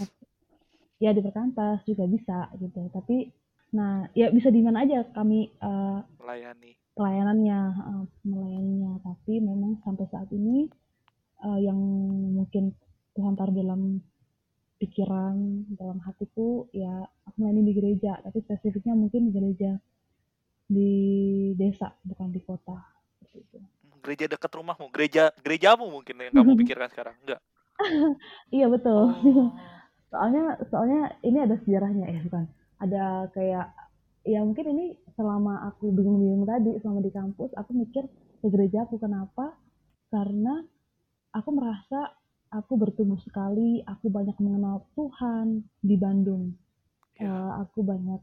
Ya 1.01 1.11
di 1.11 1.19
perkantas 1.19 1.83
juga 1.83 2.05
bisa 2.07 2.47
gitu. 2.61 2.87
Tapi 2.93 3.27
nah 3.71 4.07
ya 4.15 4.27
bisa 4.31 4.51
di 4.51 4.59
mana 4.59 4.83
aja 4.83 5.07
kami 5.15 5.47
eh, 5.47 5.99
Melayani. 6.19 6.75
pelayanannya 6.91 7.59
uh, 7.71 8.03
melayaninya 8.27 8.99
tapi 8.99 9.39
memang 9.39 9.79
sampai 9.79 10.05
saat 10.11 10.27
ini 10.35 10.67
uh, 11.39 11.55
yang 11.55 11.79
mungkin 12.35 12.75
Tuhan 13.15 13.39
taruh 13.39 13.55
dalam 13.55 14.03
pikiran 14.81 15.69
dalam 15.77 16.01
hatiku 16.01 16.65
ya 16.73 17.05
aku 17.29 17.35
melayani 17.37 17.69
di 17.69 17.73
gereja 17.77 18.17
tapi 18.25 18.41
spesifiknya 18.41 18.97
mungkin 18.97 19.29
di 19.29 19.31
gereja 19.31 19.71
di 20.65 20.91
desa 21.53 21.93
bukan 22.01 22.33
di 22.33 22.41
kota 22.41 22.81
seperti 23.21 23.45
itu. 23.45 23.57
Gereja 24.01 24.25
dekat 24.25 24.49
rumahmu 24.57 24.89
gereja 24.89 25.29
gerejamu 25.45 25.85
mungkin 25.93 26.17
yang 26.17 26.33
kamu 26.33 26.57
pikirkan 26.65 26.89
sekarang 26.89 27.15
enggak? 27.21 27.41
Iya 28.55 28.69
betul. 28.73 29.13
Oh. 29.13 29.53
soalnya 30.11 30.59
soalnya 30.67 31.01
ini 31.21 31.37
ada 31.45 31.55
sejarahnya 31.61 32.09
ya 32.09 32.21
bukan. 32.25 32.45
Ada 32.81 33.05
kayak 33.37 33.67
ya 34.25 34.41
mungkin 34.41 34.65
ini 34.73 34.85
selama 35.13 35.69
aku 35.69 35.93
bingung-bingung 35.93 36.45
tadi 36.49 36.77
selama 36.81 37.01
di 37.05 37.13
kampus 37.13 37.53
aku 37.53 37.71
mikir 37.77 38.09
ke 38.41 38.47
gereja 38.49 38.89
aku 38.89 38.97
kenapa? 38.97 39.53
Karena 40.09 40.61
aku 41.31 41.49
merasa 41.53 42.11
aku 42.51 42.75
bertumbuh 42.75 43.17
sekali, 43.23 43.79
aku 43.87 44.11
banyak 44.11 44.35
mengenal 44.43 44.83
Tuhan 44.93 45.63
di 45.79 45.95
Bandung. 45.95 46.51
Ya. 47.15 47.31
Uh, 47.31 47.51
aku 47.63 47.81
banyak 47.81 48.19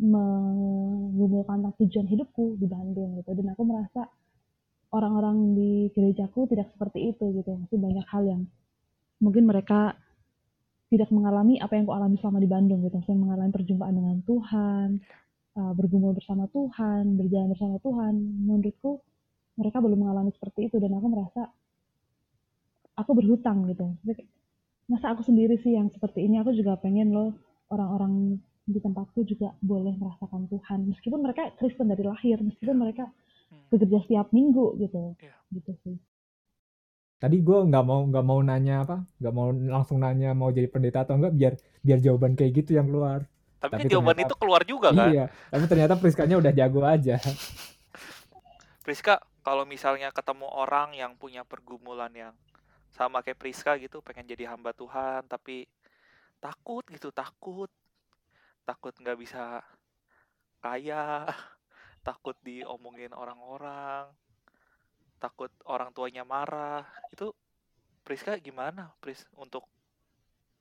mengumpulkan 0.00 1.60
tentang 1.60 1.76
tujuan 1.84 2.06
hidupku 2.08 2.60
di 2.60 2.68
Bandung 2.68 3.16
gitu. 3.20 3.32
Dan 3.32 3.52
aku 3.52 3.62
merasa 3.64 4.08
orang-orang 4.92 5.56
di 5.56 5.72
gerejaku 5.96 6.44
tidak 6.48 6.68
seperti 6.76 7.12
itu 7.16 7.24
gitu. 7.40 7.50
Masih 7.56 7.78
banyak 7.80 8.06
hal 8.08 8.22
yang 8.28 8.42
mungkin 9.20 9.48
mereka 9.48 9.96
tidak 10.90 11.08
mengalami 11.14 11.56
apa 11.62 11.78
yang 11.78 11.86
aku 11.86 11.94
alami 11.96 12.16
selama 12.20 12.38
di 12.42 12.50
Bandung 12.50 12.80
gitu. 12.84 13.00
Saya 13.08 13.16
mengalami 13.16 13.50
perjumpaan 13.54 13.94
dengan 13.96 14.16
Tuhan, 14.28 14.88
uh, 15.56 15.72
bergumul 15.72 16.12
bersama 16.12 16.44
Tuhan, 16.52 17.16
berjalan 17.16 17.48
bersama 17.56 17.76
Tuhan. 17.80 18.12
Menurutku 18.44 19.00
mereka 19.56 19.80
belum 19.80 20.04
mengalami 20.04 20.32
seperti 20.36 20.68
itu 20.68 20.76
dan 20.80 20.96
aku 20.96 21.06
merasa 21.08 21.48
aku 23.00 23.12
berhutang 23.12 23.64
gitu 23.66 23.96
masa 24.86 25.10
aku 25.10 25.22
sendiri 25.22 25.56
sih 25.56 25.72
yang 25.72 25.88
seperti 25.88 26.20
ini 26.20 26.36
aku 26.36 26.50
juga 26.52 26.74
pengen 26.76 27.10
loh 27.10 27.30
orang-orang 27.68 28.36
di 28.62 28.78
tempatku 28.78 29.22
juga 29.22 29.50
boleh 29.58 29.94
merasakan 29.94 30.46
Tuhan 30.46 30.86
meskipun 30.86 31.18
mereka 31.18 31.50
Kristen 31.54 31.86
dari 31.86 32.02
lahir 32.02 32.38
meskipun 32.38 32.76
mereka 32.76 33.08
Hmm. 33.46 33.66
bekerja 33.68 33.98
setiap 34.00 34.30
minggu 34.30 34.78
gitu 34.78 35.18
Iya. 35.18 35.34
gitu 35.50 35.74
sih 35.82 35.96
Tadi 37.18 37.36
gue 37.36 37.58
nggak 37.60 37.82
mau 37.82 38.00
nggak 38.06 38.22
mau 38.22 38.40
nanya 38.40 38.80
apa, 38.80 38.96
nggak 39.18 39.34
mau 39.34 39.50
langsung 39.50 39.98
nanya 39.98 40.32
mau 40.32 40.48
jadi 40.48 40.64
pendeta 40.66 41.02
atau 41.02 41.18
enggak 41.18 41.34
biar 41.34 41.52
biar 41.80 41.98
jawaban 41.98 42.32
kayak 42.32 42.52
gitu 42.56 42.72
yang 42.72 42.86
keluar. 42.86 43.26
tapi, 43.58 43.76
Tapi 43.76 43.90
jawaban 43.90 44.14
ternyata- 44.14 44.24
itu 44.24 44.34
keluar 44.38 44.62
juga 44.64 44.88
kan 44.88 45.10
Iya, 45.10 45.24
tapi 45.46 45.64
ternyata 45.66 45.94
Priskanya 45.96 46.38
udah 46.38 46.48
jago 46.50 46.80
aja. 46.80 47.20
Priska 48.80 49.14
kalau 49.40 49.64
misalnya 49.64 50.08
ketemu 50.10 50.46
orang 50.46 50.94
yang 50.94 51.12
punya 51.14 51.42
pergumulan 51.42 52.08
yang 52.12 52.32
sama 52.90 53.22
kayak 53.22 53.38
Priska 53.38 53.78
gitu 53.78 54.02
pengen 54.02 54.26
jadi 54.26 54.50
hamba 54.50 54.74
Tuhan 54.74 55.26
tapi 55.30 55.66
takut 56.42 56.84
gitu 56.90 57.10
takut. 57.14 57.70
Takut 58.66 58.94
nggak 58.94 59.18
bisa 59.18 59.64
kaya 60.60 61.26
takut 62.06 62.36
diomongin 62.44 63.10
orang-orang 63.16 64.10
takut 65.20 65.52
orang 65.68 65.92
tuanya 65.92 66.24
marah. 66.24 66.88
Itu 67.12 67.36
Priska 68.02 68.40
gimana 68.40 68.90
Pris 68.98 69.28
untuk 69.36 69.68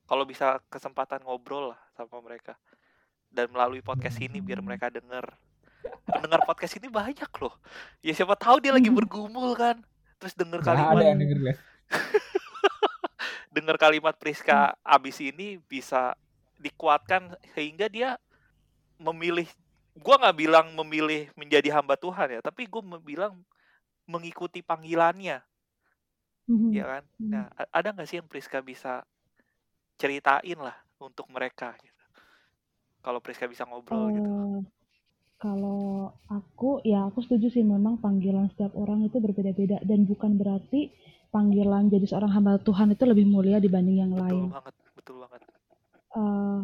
kalau 0.06 0.28
bisa 0.28 0.60
kesempatan 0.68 1.24
ngobrol 1.24 1.74
lah 1.74 1.80
sama 1.96 2.20
mereka 2.20 2.60
dan 3.30 3.48
melalui 3.54 3.80
podcast 3.80 4.20
ini 4.20 4.44
biar 4.44 4.60
mereka 4.60 4.92
denger. 4.92 5.32
Pendengar 6.04 6.44
podcast 6.44 6.76
ini 6.76 6.92
banyak 6.92 7.32
loh. 7.40 7.56
Ya 8.04 8.12
siapa 8.12 8.36
tahu 8.36 8.60
dia 8.60 8.76
lagi 8.76 8.92
bergumul 8.92 9.56
kan 9.56 9.80
terus 10.20 10.36
denger 10.36 10.60
kalimat 10.60 11.00
ada 11.00 11.16
yang 11.16 11.22
denger 11.24 11.40
ya. 11.40 11.56
Dengar 13.60 13.76
kalimat 13.76 14.16
Priska 14.16 14.74
abis 14.82 15.20
ini 15.20 15.60
bisa 15.68 16.16
dikuatkan 16.60 17.36
sehingga 17.56 17.92
dia 17.92 18.16
memilih 19.00 19.48
gua 20.00 20.16
nggak 20.20 20.38
bilang 20.40 20.68
memilih 20.76 21.28
menjadi 21.36 21.76
hamba 21.76 22.00
Tuhan 22.00 22.40
ya 22.40 22.40
tapi 22.40 22.68
gue 22.68 22.82
bilang 23.04 23.44
mengikuti 24.10 24.66
panggilannya. 24.66 25.44
Mhm. 26.50 26.74
ya 26.74 26.86
kan? 26.98 27.04
Mhm. 27.22 27.30
nah 27.30 27.46
ada 27.70 27.94
nggak 27.94 28.08
sih 28.10 28.18
yang 28.18 28.26
Priska 28.26 28.64
bisa 28.66 29.06
ceritain 30.02 30.58
lah 30.58 30.74
untuk 30.98 31.30
mereka 31.30 31.78
gitu? 31.84 32.04
Kalau 33.06 33.22
Priska 33.22 33.46
bisa 33.46 33.64
ngobrol 33.70 34.10
gitu. 34.12 34.28
Eh, 34.28 34.60
kalau 35.40 36.12
aku 36.28 36.84
ya 36.84 37.08
aku 37.08 37.24
setuju 37.24 37.48
sih 37.48 37.64
memang 37.64 38.02
panggilan 38.04 38.52
setiap 38.52 38.76
orang 38.76 39.08
itu 39.08 39.24
berbeda-beda 39.24 39.80
dan 39.88 40.04
bukan 40.04 40.36
berarti 40.36 40.92
panggilan 41.30 41.90
jadi 41.94 42.06
seorang 42.10 42.32
hamba 42.34 42.58
Tuhan 42.62 42.94
itu 42.94 43.04
lebih 43.06 43.26
mulia 43.30 43.62
dibanding 43.62 44.02
yang 44.02 44.12
betul 44.14 44.26
lain. 44.26 44.44
banget 44.50 44.76
betul 44.98 45.16
banget 45.24 45.40
Eh, 46.10 46.60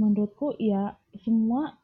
menurutku 0.00 0.56
ya 0.56 0.96
semua 1.20 1.76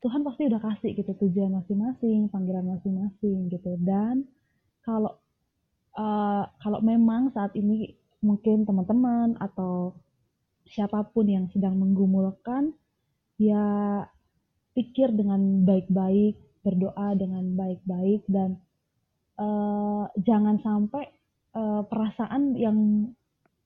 Tuhan 0.00 0.24
pasti 0.24 0.48
udah 0.48 0.60
kasih 0.64 0.96
gitu 0.96 1.12
tujuan 1.12 1.52
masing-masing, 1.60 2.32
panggilan 2.32 2.64
masing-masing 2.64 3.52
gitu. 3.52 3.76
Dan 3.84 4.24
kalau 4.80 5.20
eh, 6.00 6.44
kalau 6.64 6.80
memang 6.80 7.28
saat 7.36 7.52
ini 7.52 7.92
mungkin 8.24 8.64
teman-teman 8.64 9.36
atau 9.36 9.92
siapa 10.64 11.04
pun 11.12 11.28
yang 11.28 11.48
sedang 11.52 11.76
menggumulkan 11.76 12.72
ya 13.36 13.64
pikir 14.72 15.12
dengan 15.12 15.68
baik-baik, 15.68 16.40
berdoa 16.64 17.12
dengan 17.20 17.44
baik-baik 17.52 18.24
dan 18.32 18.56
eh, 19.36 20.04
jangan 20.24 20.56
sampai 20.64 21.19
eh, 21.54 21.82
perasaan 21.86 22.54
yang 22.58 22.76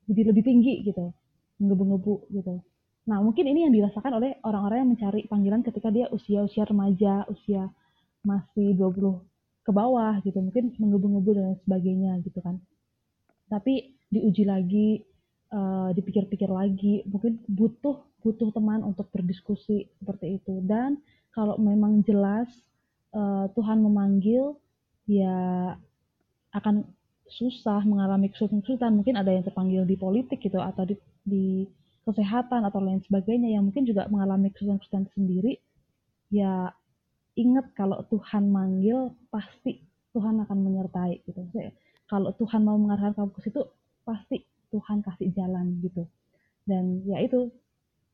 jadi 0.05 0.33
lebih 0.33 0.45
tinggi 0.45 0.85
gitu, 0.85 1.13
menggebu-gebu 1.61 2.29
gitu. 2.33 2.61
Nah, 3.05 3.21
mungkin 3.21 3.45
ini 3.45 3.69
yang 3.69 3.73
dirasakan 3.73 4.17
oleh 4.17 4.41
orang-orang 4.45 4.79
yang 4.85 4.91
mencari 4.97 5.21
panggilan 5.29 5.61
ketika 5.61 5.93
dia 5.93 6.09
usia-usia 6.09 6.65
remaja, 6.65 7.29
usia 7.29 7.69
masih 8.25 8.73
20 8.77 9.21
ke 9.65 9.71
bawah 9.73 10.21
gitu, 10.25 10.41
mungkin 10.41 10.73
menggebu-gebu 10.77 11.31
dan 11.37 11.57
sebagainya 11.65 12.21
gitu 12.25 12.41
kan. 12.41 12.61
Tapi 13.49 13.97
diuji 14.09 14.45
lagi, 14.49 14.89
eh, 15.53 15.89
dipikir-pikir 15.93 16.49
lagi, 16.49 17.05
mungkin 17.09 17.41
butuh 17.49 18.05
butuh 18.25 18.49
teman 18.57 18.81
untuk 18.81 19.13
berdiskusi 19.13 19.85
seperti 20.01 20.41
itu. 20.41 20.65
Dan 20.65 20.97
kalau 21.33 21.61
memang 21.61 22.01
jelas 22.05 22.49
eh, 23.13 23.47
Tuhan 23.53 23.85
memanggil, 23.85 24.57
ya 25.05 25.77
akan 26.57 26.89
susah 27.29 27.83
mengalami 27.85 28.29
kesulitan-kesulitan. 28.31 28.93
Mungkin 29.01 29.17
ada 29.17 29.33
yang 29.33 29.45
terpanggil 29.45 29.83
di 29.89 29.97
politik 29.97 30.41
gitu 30.45 30.61
atau 30.61 30.85
di, 30.85 30.97
di 31.25 31.65
kesehatan 32.05 32.69
atau 32.69 32.85
lain 32.85 33.01
sebagainya 33.05 33.57
yang 33.57 33.65
mungkin 33.69 33.89
juga 33.89 34.05
mengalami 34.13 34.53
kesulitan-kesulitan 34.53 35.09
sendiri. 35.17 35.57
Ya 36.29 36.73
ingat 37.35 37.73
kalau 37.75 38.05
Tuhan 38.13 38.51
manggil 38.53 39.15
pasti 39.33 39.83
Tuhan 40.15 40.39
akan 40.47 40.59
menyertai 40.63 41.27
gitu. 41.27 41.39
Maksudnya, 41.43 41.75
Kalau 42.05 42.31
Tuhan 42.37 42.61
mau 42.63 42.77
mengarahkan 42.77 43.17
kamu 43.17 43.33
ke 43.33 43.41
situ 43.49 43.61
pasti 44.05 44.45
Tuhan 44.69 45.01
kasih 45.01 45.33
jalan 45.33 45.81
gitu. 45.81 46.05
Dan 46.69 47.03
ya 47.09 47.19
itu 47.25 47.49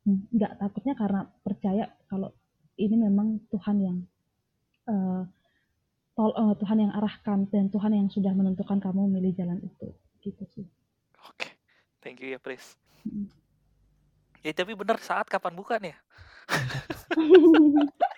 nggak 0.06 0.56
takutnya 0.56 0.94
karena 0.96 1.20
percaya 1.44 1.84
kalau 2.08 2.32
ini 2.80 2.96
memang 2.96 3.42
Tuhan 3.52 3.76
yang 3.82 3.98
eh, 4.88 5.22
eh, 6.28 6.54
Tuhan 6.60 6.78
yang 6.84 6.92
arahkan 6.92 7.48
dan 7.48 7.72
Tuhan 7.72 7.92
yang 7.96 8.08
sudah 8.12 8.32
menentukan 8.36 8.78
kamu 8.78 9.08
memilih 9.08 9.32
jalan 9.36 9.58
itu 9.64 9.88
gitu 10.20 10.44
sih. 10.52 10.66
oke 11.24 11.48
thank 12.04 12.20
you 12.20 12.32
ya 12.34 12.40
Pris 12.40 12.76
Mm. 13.00 13.32
ya 14.44 14.52
tapi 14.52 14.76
bener 14.76 15.00
saat 15.00 15.24
kapan 15.24 15.56
bukan 15.56 15.80
ya 15.80 15.96